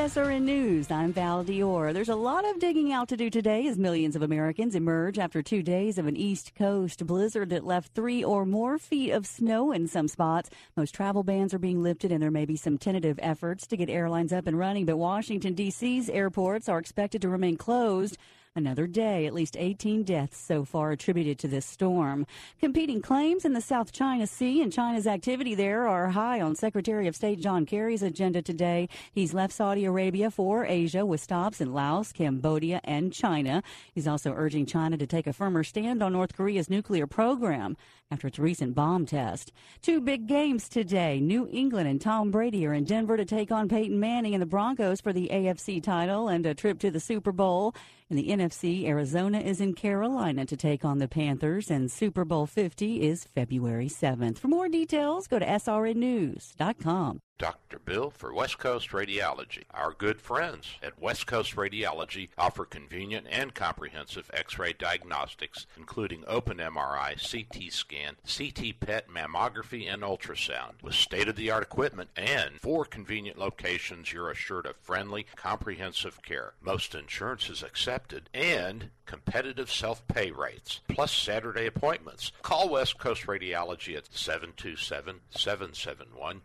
[0.00, 1.92] SRN News, I'm Val Dior.
[1.92, 5.42] There's a lot of digging out to do today as millions of Americans emerge after
[5.42, 9.72] two days of an East Coast blizzard that left three or more feet of snow
[9.72, 10.48] in some spots.
[10.74, 13.90] Most travel bans are being lifted, and there may be some tentative efforts to get
[13.90, 18.16] airlines up and running, but Washington, D.C.'s airports are expected to remain closed
[18.56, 22.26] Another day, at least 18 deaths so far attributed to this storm.
[22.58, 27.06] Competing claims in the South China Sea and China's activity there are high on Secretary
[27.06, 28.88] of State John Kerry's agenda today.
[29.12, 33.62] He's left Saudi Arabia for Asia with stops in Laos, Cambodia, and China.
[33.92, 37.76] He's also urging China to take a firmer stand on North Korea's nuclear program
[38.10, 39.52] after its recent bomb test.
[39.82, 41.20] Two big games today.
[41.20, 44.46] New England and Tom Brady are in Denver to take on Peyton Manning and the
[44.46, 47.74] Broncos for the AFC title and a trip to the Super Bowl.
[48.08, 52.46] In the NFC, Arizona is in Carolina to take on the Panthers, and Super Bowl
[52.46, 54.38] 50 is February 7th.
[54.38, 57.20] For more details, go to srnnews.com.
[57.40, 57.78] Dr.
[57.78, 59.62] Bill for West Coast Radiology.
[59.70, 66.22] Our good friends at West Coast Radiology offer convenient and comprehensive X ray diagnostics, including
[66.26, 70.82] open MRI, CT scan, CT PET, mammography, and ultrasound.
[70.82, 76.20] With state of the art equipment and four convenient locations, you're assured of friendly, comprehensive
[76.20, 76.52] care.
[76.60, 82.32] Most insurance is accepted and competitive self pay rates, plus Saturday appointments.
[82.42, 86.42] Call West Coast Radiology at 727 771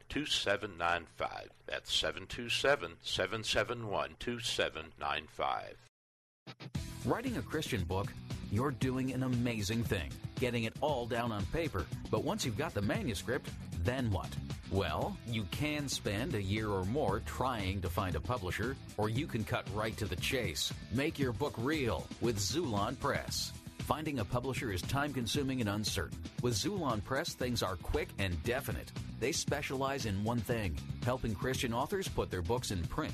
[0.86, 1.50] 2795.
[1.68, 5.78] That's 727 771 2795.
[7.06, 8.12] Writing a Christian book,
[8.52, 11.86] you're doing an amazing thing, getting it all down on paper.
[12.12, 13.50] But once you've got the manuscript,
[13.84, 14.30] then what?
[14.72, 19.26] Well, you can spend a year or more trying to find a publisher, or you
[19.28, 20.72] can cut right to the chase.
[20.92, 23.52] Make your book real with Xulon Press.
[23.86, 26.18] Finding a publisher is time consuming and uncertain.
[26.42, 28.92] With Xulon Press, things are quick and definite.
[29.20, 33.14] They specialize in one thing helping Christian authors put their books in print.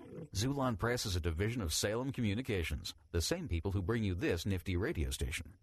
[0.33, 4.45] Xulon Press is a division of Salem Communications, the same people who bring you this
[4.45, 5.55] nifty radio station.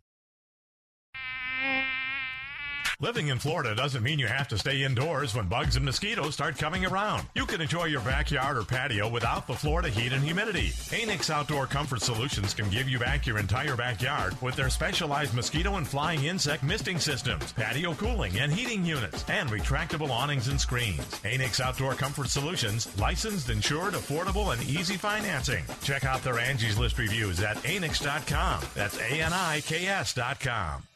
[3.01, 6.59] Living in Florida doesn't mean you have to stay indoors when bugs and mosquitoes start
[6.59, 7.29] coming around.
[7.37, 10.71] You can enjoy your backyard or patio without the Florida heat and humidity.
[10.91, 15.77] Aniks Outdoor Comfort Solutions can give you back your entire backyard with their specialized mosquito
[15.77, 20.99] and flying insect misting systems, patio cooling and heating units, and retractable awnings and screens.
[21.23, 25.63] Aniks Outdoor Comfort Solutions, licensed, insured, affordable, and easy financing.
[25.85, 28.65] Check out their Angie's List reviews at aniks.com.
[28.75, 30.88] That's A-N-I-K-S.com.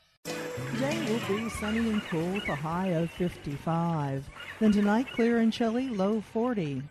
[0.82, 4.28] Today will be sunny and cool with a high of 55.
[4.58, 6.82] Then tonight, clear and chilly, low 40.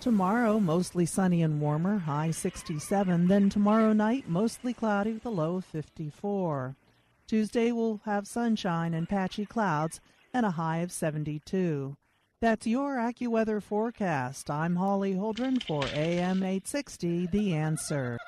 [0.00, 3.28] Tomorrow, mostly sunny and warmer, high 67.
[3.28, 6.76] Then tomorrow night, mostly cloudy with a low 54.
[7.26, 10.00] Tuesday, we'll have sunshine and patchy clouds
[10.34, 11.96] and a high of 72.
[12.40, 14.50] That's your AccuWeather forecast.
[14.50, 18.18] I'm Holly Holdren for AM 860, The Answer.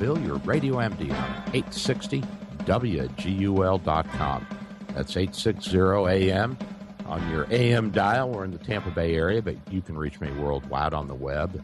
[0.00, 2.22] Bill, your Radio MD on 860
[2.60, 4.46] WGUL.com.
[4.94, 6.56] That's 860 AM
[7.04, 8.30] on your AM dial.
[8.30, 11.62] We're in the Tampa Bay area, but you can reach me worldwide on the web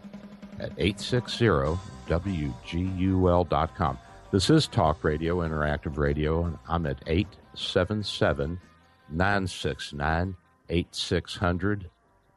[0.61, 1.79] at 860
[2.09, 3.99] WGUL.com.
[4.33, 8.61] This is Talk Radio, Interactive Radio, and I'm at 877
[9.09, 10.37] 969
[10.69, 11.91] 8600.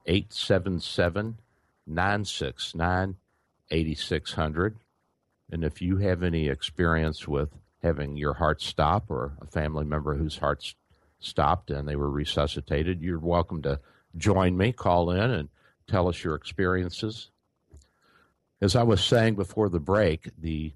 [0.05, 1.37] 877
[1.87, 3.15] 969
[3.69, 4.77] 8600.
[5.51, 7.49] And if you have any experience with
[7.81, 10.75] having your heart stop or a family member whose heart
[11.19, 13.79] stopped and they were resuscitated, you're welcome to
[14.15, 14.71] join me.
[14.71, 15.49] Call in and
[15.87, 17.31] tell us your experiences.
[18.61, 20.73] As I was saying before the break, the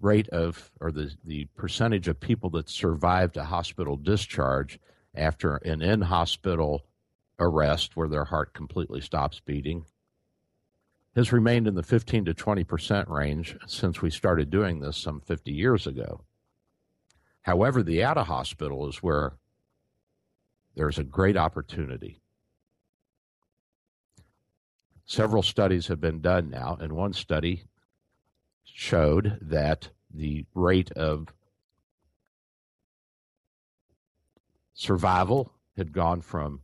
[0.00, 4.78] rate of or the, the percentage of people that survived a hospital discharge
[5.14, 6.84] after an in hospital
[7.40, 9.84] arrest where their heart completely stops beating
[11.14, 15.20] has remained in the 15 to 20 percent range since we started doing this some
[15.20, 16.24] 50 years ago.
[17.42, 19.38] However, the of hospital is where
[20.74, 22.20] there's a great opportunity.
[25.06, 27.64] Several studies have been done now, and one study
[28.64, 31.28] showed that the rate of
[34.74, 36.60] survival had gone from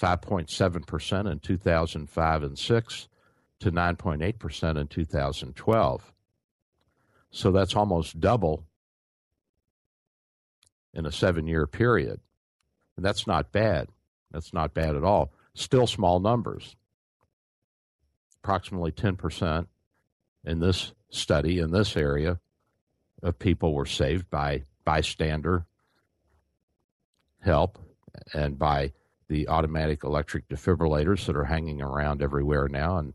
[0.00, 3.08] 5.7% in 2005 and 6
[3.60, 6.12] to 9.8% in 2012.
[7.30, 8.64] So that's almost double
[10.94, 12.20] in a seven year period.
[12.96, 13.88] And that's not bad.
[14.30, 15.32] That's not bad at all.
[15.54, 16.76] Still small numbers.
[18.42, 19.66] Approximately 10%
[20.44, 22.38] in this study, in this area,
[23.22, 25.66] of people were saved by bystander
[27.40, 27.78] help
[28.32, 28.92] and by
[29.28, 33.12] the automatic electric defibrillators that are hanging around everywhere now and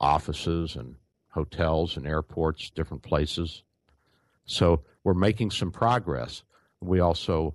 [0.00, 0.96] offices and
[1.30, 3.62] hotels and airports, different places.
[4.44, 6.42] So we're making some progress.
[6.80, 7.54] We also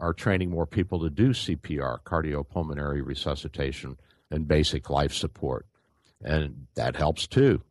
[0.00, 3.96] are training more people to do CPR, cardiopulmonary resuscitation,
[4.30, 5.66] and basic life support.
[6.22, 7.62] And that helps too.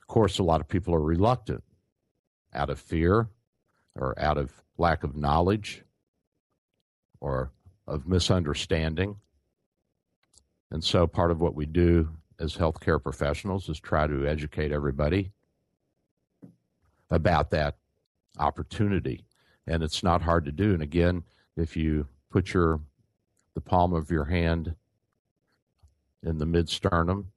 [0.00, 1.64] Of course, a lot of people are reluctant
[2.52, 3.28] out of fear
[3.94, 5.84] or out of lack of knowledge
[7.20, 7.52] or
[7.86, 9.16] of misunderstanding.
[10.70, 15.32] And so part of what we do as healthcare professionals is try to educate everybody
[17.10, 17.76] about that
[18.38, 19.24] opportunity.
[19.66, 20.72] And it's not hard to do.
[20.72, 21.24] And again,
[21.56, 22.80] if you put your
[23.54, 24.74] the palm of your hand
[26.22, 27.32] in the mid sternum,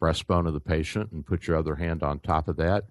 [0.00, 2.84] breastbone of the patient, and put your other hand on top of that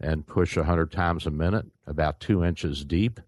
[0.00, 3.20] and push 100 times a minute, about two inches deep,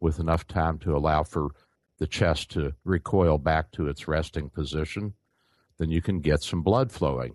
[0.00, 1.50] with enough time to allow for
[1.98, 5.14] the chest to recoil back to its resting position,
[5.78, 7.34] then you can get some blood flowing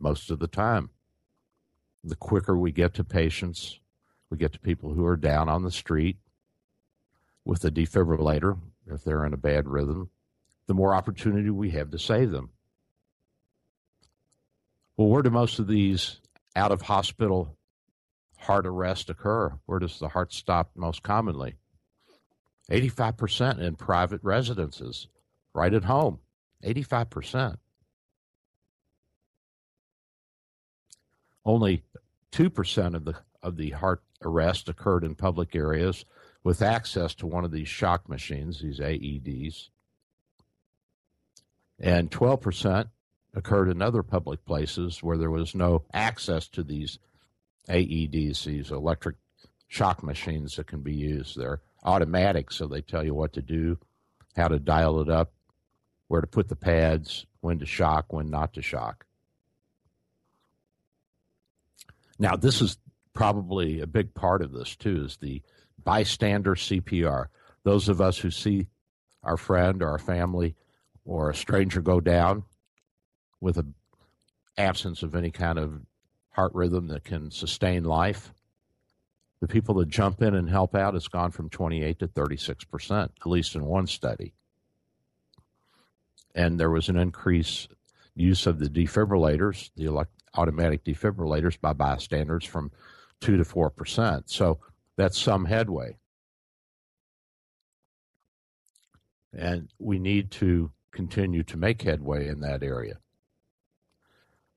[0.00, 0.90] most of the time.
[2.02, 3.78] The quicker we get to patients,
[4.30, 6.18] we get to people who are down on the street
[7.44, 10.10] with a defibrillator, if they're in a bad rhythm,
[10.66, 12.50] the more opportunity we have to save them.
[14.96, 16.20] Well, where do most of these
[16.56, 17.56] out of hospital
[18.38, 19.52] heart arrest occur?
[19.66, 21.56] Where does the heart stop most commonly?
[22.70, 25.08] 85% in private residences,
[25.52, 26.20] right at home.
[26.64, 27.58] 85%.
[31.44, 31.84] Only
[32.32, 36.06] 2% of the of the heart arrest occurred in public areas
[36.42, 39.68] with access to one of these shock machines, these AEDs.
[41.78, 42.88] And 12%
[43.34, 46.98] occurred in other public places where there was no access to these
[47.68, 49.16] AEDs, these electric
[49.68, 51.36] shock machines that can be used.
[51.36, 53.78] They're automatic, so they tell you what to do,
[54.36, 55.32] how to dial it up,
[56.08, 59.06] where to put the pads, when to shock, when not to shock.
[62.18, 62.78] Now, this is
[63.12, 65.42] probably a big part of this too, is the
[65.82, 67.26] bystander CPR.
[67.62, 68.68] Those of us who see
[69.22, 70.54] our friend or our family
[71.04, 72.44] or a stranger go down
[73.40, 73.74] with an
[74.56, 75.80] absence of any kind of
[76.30, 78.33] heart rhythm that can sustain life.
[79.44, 83.12] The people that jump in and help out has gone from 28 to 36 percent,
[83.20, 84.32] at least in one study.
[86.34, 87.68] And there was an increase
[88.14, 92.72] use of the defibrillators, the elect- automatic defibrillators by bystanders from
[93.20, 94.30] two to four percent.
[94.30, 94.60] So
[94.96, 95.98] that's some headway.
[99.34, 102.94] And we need to continue to make headway in that area.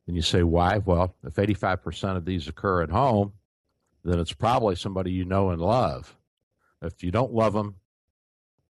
[0.07, 0.77] And you say, why?
[0.77, 3.33] Well, if 85% of these occur at home,
[4.07, 6.15] then it's probably somebody you know and love.
[6.81, 7.75] If you don't love them,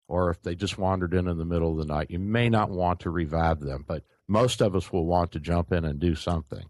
[0.08, 2.70] or if they just wandered in in the middle of the night, you may not
[2.70, 6.14] want to revive them, but most of us will want to jump in and do
[6.14, 6.64] something.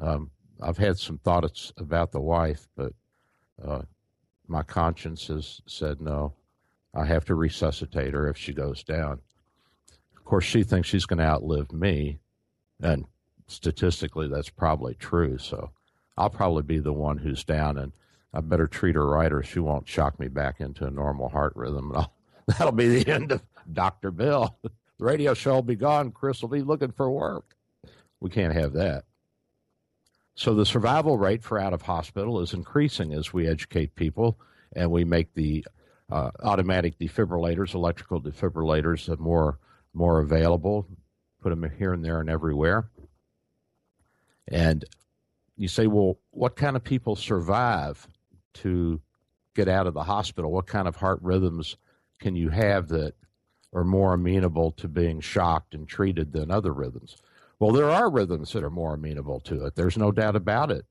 [0.00, 0.30] Um,
[0.62, 2.92] I've had some thoughts about the wife, but
[3.62, 3.82] uh,
[4.48, 6.32] my conscience has said no.
[6.94, 9.20] I have to resuscitate her if she goes down.
[10.16, 12.20] Of course, she thinks she's going to outlive me,
[12.80, 13.04] and
[13.46, 15.36] statistically, that's probably true.
[15.36, 15.70] So
[16.16, 17.92] I'll probably be the one who's down, and
[18.32, 21.52] I better treat her right, or she won't shock me back into a normal heart
[21.56, 21.90] rhythm.
[21.90, 22.14] And I'll,
[22.46, 23.42] that'll be the end of
[23.72, 24.10] Dr.
[24.10, 24.56] Bill.
[24.62, 26.12] the radio show will be gone.
[26.12, 27.56] Chris will be looking for work.
[28.20, 29.04] We can't have that.
[30.36, 34.38] So the survival rate for out of hospital is increasing as we educate people
[34.74, 35.64] and we make the
[36.10, 39.58] uh, automatic defibrillators, electrical defibrillators, more
[39.92, 40.88] more available.
[41.40, 42.90] Put them here and there and everywhere.
[44.48, 44.84] And
[45.56, 48.06] you say, well, what kind of people survive
[48.54, 49.00] to
[49.54, 50.50] get out of the hospital?
[50.50, 51.76] What kind of heart rhythms
[52.20, 53.14] can you have that
[53.72, 57.16] are more amenable to being shocked and treated than other rhythms?
[57.58, 59.74] Well, there are rhythms that are more amenable to it.
[59.74, 60.84] There's no doubt about it.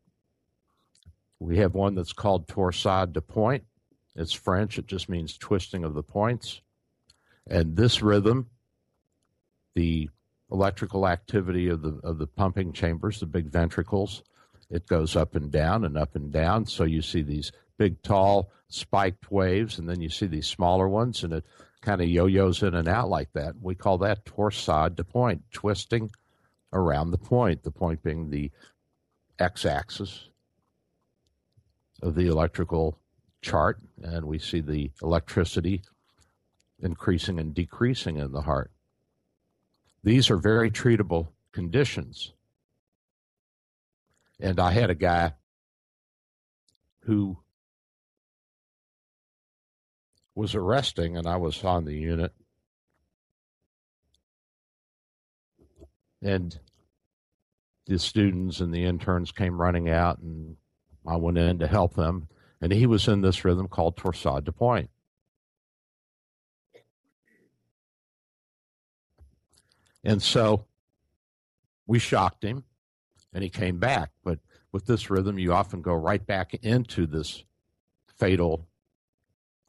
[1.39, 3.65] We have one that's called torsade de pointe.
[4.15, 6.61] It's French, it just means twisting of the points.
[7.47, 8.49] And this rhythm,
[9.75, 10.09] the
[10.51, 14.23] electrical activity of the of the pumping chambers, the big ventricles.
[14.73, 16.65] It goes up and down and up and down.
[16.65, 21.23] So you see these big, tall, spiked waves, and then you see these smaller ones,
[21.23, 21.45] and it
[21.81, 23.53] kind of yo-yos in and out like that.
[23.61, 26.09] We call that torsade de pointe, twisting
[26.73, 27.61] around the point.
[27.61, 28.49] The point being the
[29.37, 30.29] x-axis
[32.01, 32.97] of the electrical
[33.43, 35.83] chart, and we see the electricity
[36.79, 38.71] increasing and decreasing in the heart.
[40.03, 42.33] These are very treatable conditions.
[44.43, 45.35] And I had a guy
[47.03, 47.37] who
[50.35, 52.33] was arresting, and I was on the unit.
[56.21, 56.59] And
[57.85, 60.57] the students and the interns came running out, and
[61.07, 62.27] I went in to help them.
[62.59, 64.89] And he was in this rhythm called Torsade de Pointe.
[70.03, 70.65] And so
[71.87, 72.65] we shocked him
[73.33, 74.11] and he came back.
[74.23, 74.39] But
[74.71, 77.43] with this rhythm, you often go right back into this
[78.17, 78.67] fatal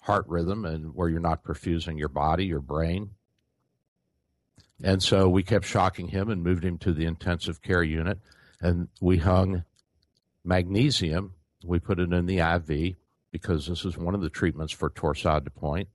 [0.02, 3.10] heart rhythm and where you're not perfusing your body, your brain.
[4.82, 8.18] And so we kept shocking him and moved him to the intensive care unit.
[8.60, 9.64] And we hung
[10.44, 11.34] magnesium.
[11.64, 12.96] We put it in the IV
[13.30, 15.88] because this is one of the treatments for torsade de pointe.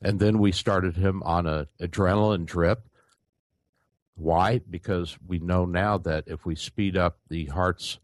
[0.00, 2.88] And then we started him on an adrenaline drip
[4.14, 4.60] why?
[4.68, 7.98] Because we know now that if we speed up the heart's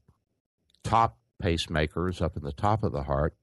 [0.83, 3.35] top pacemakers up in the top of the heart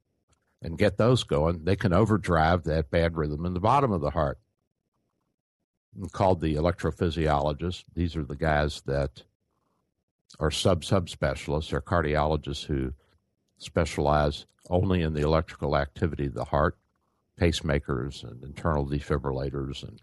[0.61, 4.09] and get those going, they can overdrive that bad rhythm in the bottom of the
[4.11, 4.39] heart.
[6.11, 7.85] Called the electrophysiologists.
[7.93, 9.23] These are the guys that
[10.39, 11.69] are sub subspecialists.
[11.69, 12.93] They're cardiologists who
[13.57, 16.77] specialize only in the electrical activity of the heart,
[17.39, 20.01] pacemakers and internal defibrillators, and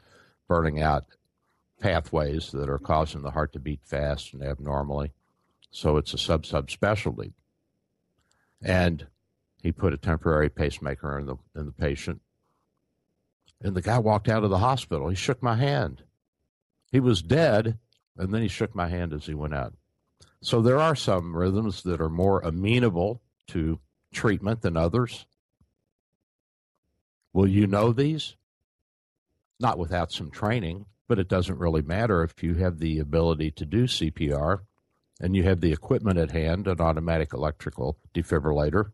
[0.49, 1.05] burning out
[1.83, 5.13] pathways that are causing the heart to beat fast and abnormally.
[5.71, 7.33] So it's a sub subspecialty.
[8.63, 9.07] And
[9.61, 12.21] he put a temporary pacemaker in the in the patient.
[13.61, 15.09] And the guy walked out of the hospital.
[15.09, 16.05] He shook my hand.
[16.91, 17.79] He was dead,
[18.17, 19.75] and then he shook my hand as he went out.
[20.41, 23.81] So there are some rhythms that are more amenable to
[24.13, 25.27] treatment than others.
[27.33, 28.37] Will you know these?
[29.59, 33.67] Not without some training but it doesn't really matter if you have the ability to
[33.67, 34.61] do CPR
[35.21, 38.93] and you have the equipment at hand, an automatic electrical defibrillator,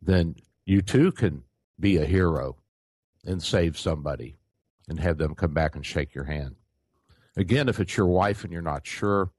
[0.00, 1.42] then you too can
[1.80, 2.56] be a hero
[3.26, 4.36] and save somebody
[4.88, 6.54] and have them come back and shake your hand.
[7.36, 9.32] Again, if it's your wife and you're not sure,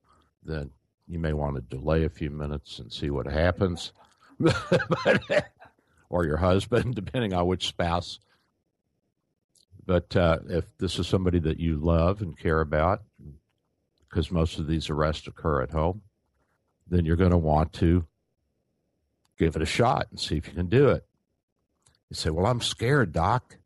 [0.43, 0.71] then
[1.07, 3.93] you may want to delay a few minutes and see what happens.
[6.09, 8.19] or your husband, depending on which spouse
[9.85, 13.01] but uh, if this is somebody that you love and care about,
[14.09, 16.01] because most of these arrests occur at home,
[16.87, 18.05] then you're going to want to
[19.37, 21.05] give it a shot and see if you can do it.
[22.09, 23.57] You say, Well, I'm scared, Doc.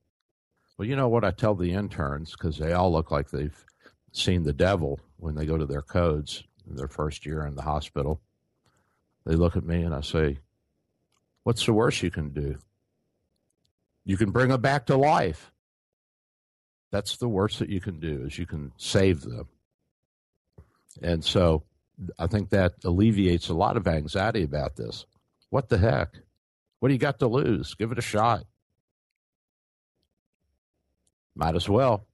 [0.78, 3.66] Well, you know what I tell the interns, because they all look like they've
[4.12, 7.62] seen the devil when they go to their codes in their first year in the
[7.62, 8.22] hospital.
[9.26, 10.40] They look at me and I say,
[11.44, 12.58] What's the worst you can do?
[14.04, 15.52] You can bring them back to life.
[16.96, 19.50] That's the worst that you can do is you can save them.
[21.02, 21.64] And so
[22.18, 25.06] I think that alleviates a lot of anxiety about this.
[25.50, 26.14] What the heck?
[26.80, 27.74] What do you got to lose?
[27.74, 28.46] Give it a shot.
[31.36, 32.06] Might as well.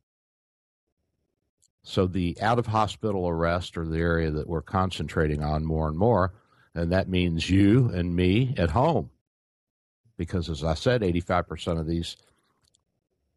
[1.84, 5.98] So the out of hospital arrest are the area that we're concentrating on more and
[5.98, 6.34] more.
[6.74, 9.12] And that means you and me at home.
[10.18, 12.18] Because as I said, 85% of these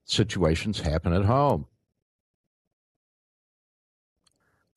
[0.05, 1.67] situations happen at home.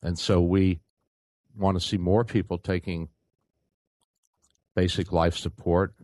[0.02, 0.80] And so we
[1.56, 3.08] want to see more people taking
[4.74, 5.94] basic life support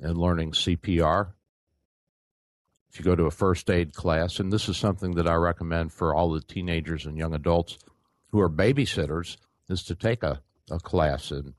[0.00, 1.32] and learning CPR.
[2.90, 5.92] If you go to a first aid class, and this is something that I recommend
[5.92, 7.78] for all the teenagers and young adults
[8.30, 9.36] who are babysitters,
[9.68, 10.40] is to take a,
[10.70, 11.54] a class in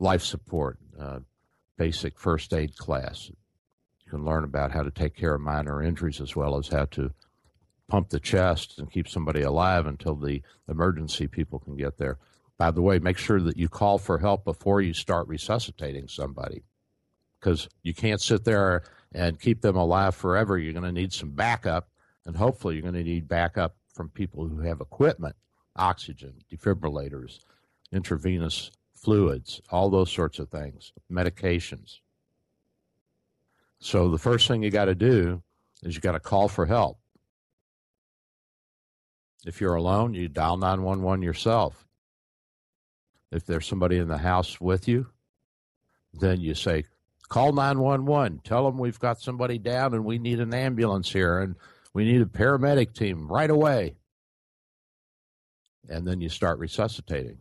[0.00, 1.20] life support, uh,
[1.76, 3.30] basic first aid class
[4.12, 7.10] can learn about how to take care of minor injuries as well as how to
[7.88, 12.18] pump the chest and keep somebody alive until the emergency people can get there.
[12.58, 16.62] By the way, make sure that you call for help before you start resuscitating somebody
[17.40, 18.82] because you can't sit there
[19.14, 20.58] and keep them alive forever.
[20.58, 21.88] You're going to need some backup,
[22.26, 25.36] and hopefully, you're going to need backup from people who have equipment,
[25.74, 27.38] oxygen, defibrillators,
[27.90, 32.00] intravenous fluids, all those sorts of things, medications.
[33.82, 35.42] So the first thing you got to do
[35.82, 36.98] is you got to call for help.
[39.44, 41.84] If you're alone, you dial 911 yourself.
[43.32, 45.08] If there's somebody in the house with you,
[46.14, 46.84] then you say,
[47.28, 48.42] call 911.
[48.44, 51.56] Tell them we've got somebody down and we need an ambulance here and
[51.92, 53.96] we need a paramedic team right away.
[55.88, 57.38] And then you start resuscitating.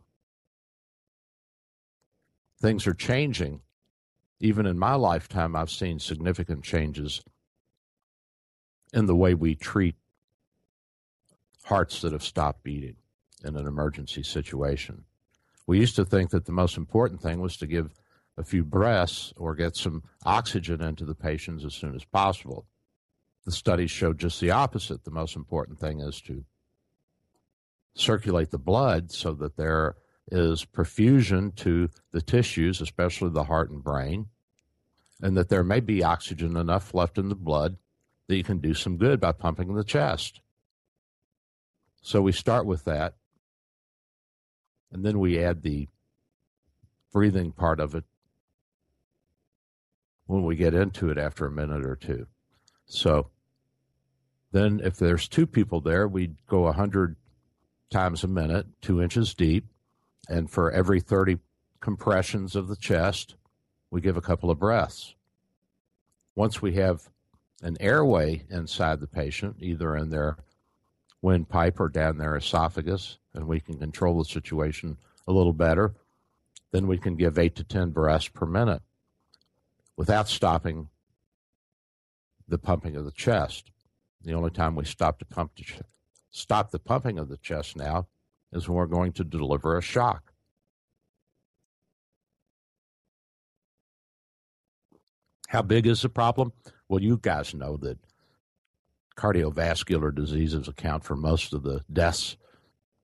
[2.60, 3.62] Things are changing.
[4.44, 7.22] Even in my lifetime, I've seen significant changes
[8.92, 9.96] in the way we treat
[11.66, 12.96] hearts that have stopped beating
[13.46, 15.04] in an emergency situation.
[15.68, 17.94] We used to think that the most important thing was to give
[18.36, 22.66] a few breaths or get some oxygen into the patients as soon as possible.
[23.46, 25.04] The studies showed just the opposite.
[25.04, 26.46] The most important thing is to
[27.94, 29.98] circulate the blood so that there
[30.32, 34.28] is perfusion to the tissues, especially the heart and brain,
[35.22, 37.78] and that there may be oxygen enough left in the blood
[38.28, 40.40] that you can do some good by pumping the chest.
[42.02, 43.16] So we start with that,
[44.92, 45.88] and then we add the
[47.12, 48.06] breathing part of it
[50.26, 52.26] when we get into it after a minute or two.
[52.86, 53.30] So
[54.52, 57.16] then, if there's two people there, we'd go 100
[57.90, 59.66] times a minute, two inches deep,
[60.30, 61.38] and for every 30
[61.80, 63.36] compressions of the chest,
[63.90, 65.16] we give a couple of breaths.
[66.36, 67.10] Once we have
[67.62, 70.38] an airway inside the patient, either in their
[71.22, 74.98] windpipe or down their esophagus, and we can control the situation
[75.28, 75.94] a little better,
[76.72, 78.82] then we can give 8 to 10 breaths per minute
[79.98, 80.88] without stopping
[82.48, 83.72] the pumping of the chest.
[84.24, 85.64] The only time we stop to pump to
[86.32, 88.08] stop the pumping of the chest now
[88.54, 90.34] is when we're going to deliver a shock.
[95.48, 96.54] How big is the problem?
[96.88, 97.98] Well, you guys know that
[99.18, 102.38] cardiovascular diseases account for most of the deaths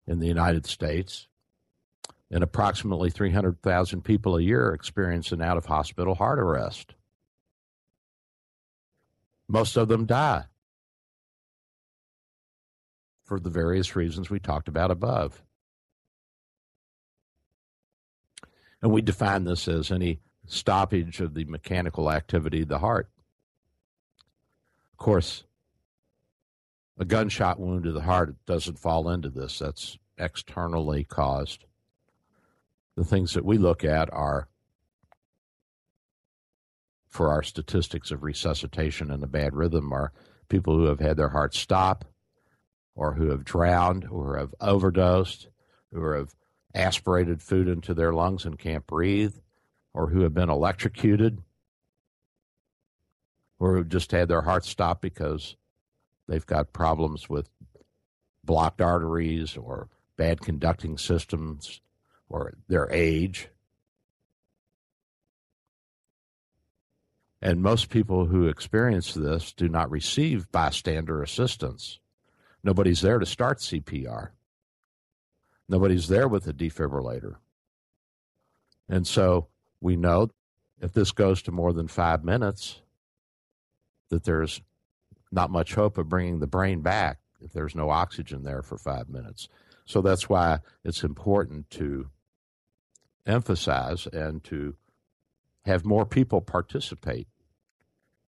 [0.05, 1.27] in the United States.
[2.29, 6.93] And approximately 300,000 people a year experience an out of hospital heart arrest.
[9.47, 10.45] Most of them die
[13.27, 15.43] for the various reasons we talked about above.
[18.81, 23.09] And we define this as any stoppage of the mechanical activity of the heart.
[24.93, 25.43] Of course,
[26.97, 29.59] a gunshot wound to the heart doesn't fall into this.
[29.59, 31.65] That's externally caused
[32.97, 34.47] the things that we look at are
[37.07, 40.11] for our statistics of resuscitation and a bad rhythm are
[40.49, 42.05] people who have had their heart stop
[42.97, 45.47] or who have drowned or have overdosed
[45.93, 46.35] or have
[46.73, 49.35] aspirated food into their lungs and can't breathe
[49.93, 51.39] or who have been electrocuted
[53.59, 55.55] or who just had their heart stop because
[56.27, 57.49] they've got problems with
[58.43, 61.81] blocked arteries or bad conducting systems
[62.29, 63.49] or their age.
[67.41, 71.99] And most people who experience this do not receive bystander assistance.
[72.67, 74.31] Nobody's there to start CPR.
[75.69, 77.35] Nobody's there with a defibrillator.
[78.89, 79.47] And so
[79.79, 80.31] we know
[80.81, 82.81] if this goes to more than five minutes,
[84.09, 84.59] that there's
[85.31, 89.07] not much hope of bringing the brain back if there's no oxygen there for five
[89.07, 89.47] minutes.
[89.85, 92.09] So that's why it's important to
[93.25, 94.75] emphasize and to
[95.63, 97.29] have more people participate,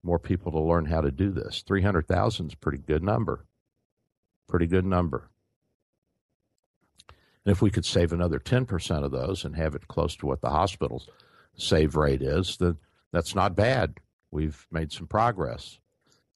[0.03, 1.65] more people to learn how to do this.
[1.67, 3.47] 300,000 is a pretty good number.
[4.49, 5.29] Pretty good number.
[7.45, 10.41] And if we could save another 10% of those and have it close to what
[10.41, 11.09] the hospital's
[11.57, 12.79] save rate is, then
[13.13, 13.95] that's not bad.
[14.31, 15.79] We've made some progress.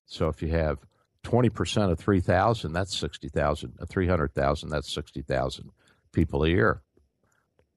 [0.07, 0.79] So if you have
[1.25, 3.79] 20% of 3,000, that's 60,000.
[3.87, 5.71] 300,000, that's 60,000
[6.13, 6.83] people a year.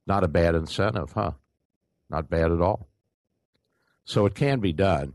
[0.08, 1.32] Not a bad incentive, huh?
[2.10, 2.88] Not bad at all.
[4.04, 5.14] So it can be done.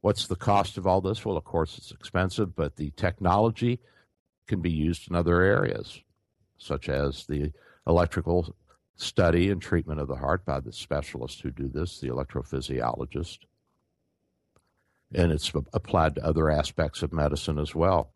[0.00, 1.24] What's the cost of all this?
[1.24, 3.80] Well, of course, it's expensive, but the technology
[4.46, 6.00] can be used in other areas,
[6.58, 7.52] such as the
[7.86, 8.54] electrical
[8.96, 13.38] study and treatment of the heart by the specialists who do this, the electrophysiologist.
[15.14, 18.12] And it's applied to other aspects of medicine as well.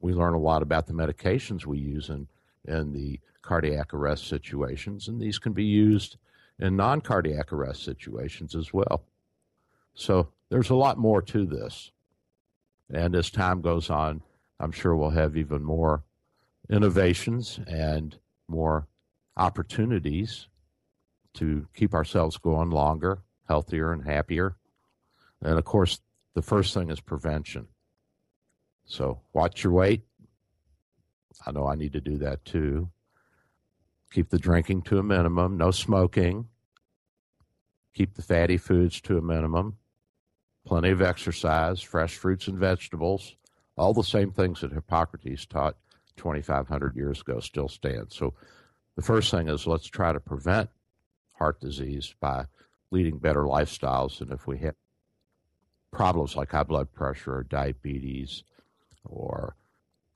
[0.00, 2.28] We learn a lot about the medications we use in,
[2.66, 6.16] in the cardiac arrest situations, and these can be used
[6.58, 9.04] in non cardiac arrest situations as well.
[9.94, 11.90] So there's a lot more to this.
[12.92, 14.22] And as time goes on,
[14.58, 16.04] I'm sure we'll have even more
[16.70, 18.88] innovations and more
[19.36, 20.48] opportunities
[21.34, 24.56] to keep ourselves going longer, healthier, and happier.
[25.42, 26.00] And of course,
[26.34, 27.68] the first thing is prevention.
[28.86, 30.02] So watch your weight,
[31.44, 32.90] I know I need to do that too.
[34.12, 36.48] Keep the drinking to a minimum, no smoking.
[37.94, 39.76] Keep the fatty foods to a minimum.
[40.64, 43.36] Plenty of exercise, fresh fruits and vegetables.
[43.76, 45.76] All the same things that Hippocrates taught
[46.16, 48.06] 2,500 years ago still stand.
[48.10, 48.34] So
[48.96, 50.70] the first thing is let's try to prevent
[51.32, 52.46] heart disease by
[52.90, 54.20] leading better lifestyles.
[54.20, 54.74] And if we have
[55.92, 58.44] problems like high blood pressure or diabetes
[59.04, 59.56] or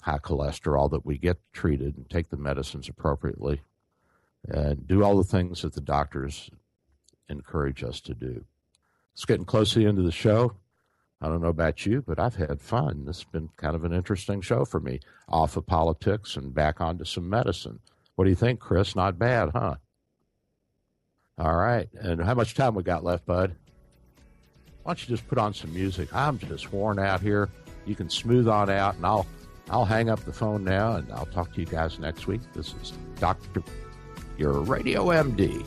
[0.01, 3.61] high cholesterol, that we get treated and take the medicines appropriately
[4.49, 6.51] and do all the things that the doctors
[7.29, 8.45] encourage us to do.
[9.13, 10.57] It's getting close to the end of the show.
[11.23, 13.05] I don't know about you, but I've had fun.
[13.05, 15.01] This has been kind of an interesting show for me.
[15.29, 17.79] Off of politics and back onto some medicine.
[18.17, 18.97] What do you think, Chris?
[18.97, 19.77] Not bad, huh?
[21.39, 21.89] All right.
[22.01, 23.55] And how much time we got left, bud?
[24.83, 26.15] Why don't you just put on some music?
[26.15, 27.51] I'm just worn out here.
[27.85, 29.27] You can smooth on out, and I'll
[29.71, 32.41] I'll hang up the phone now, and I'll talk to you guys next week.
[32.55, 33.63] This is Doctor,
[34.37, 35.67] your Radio MD.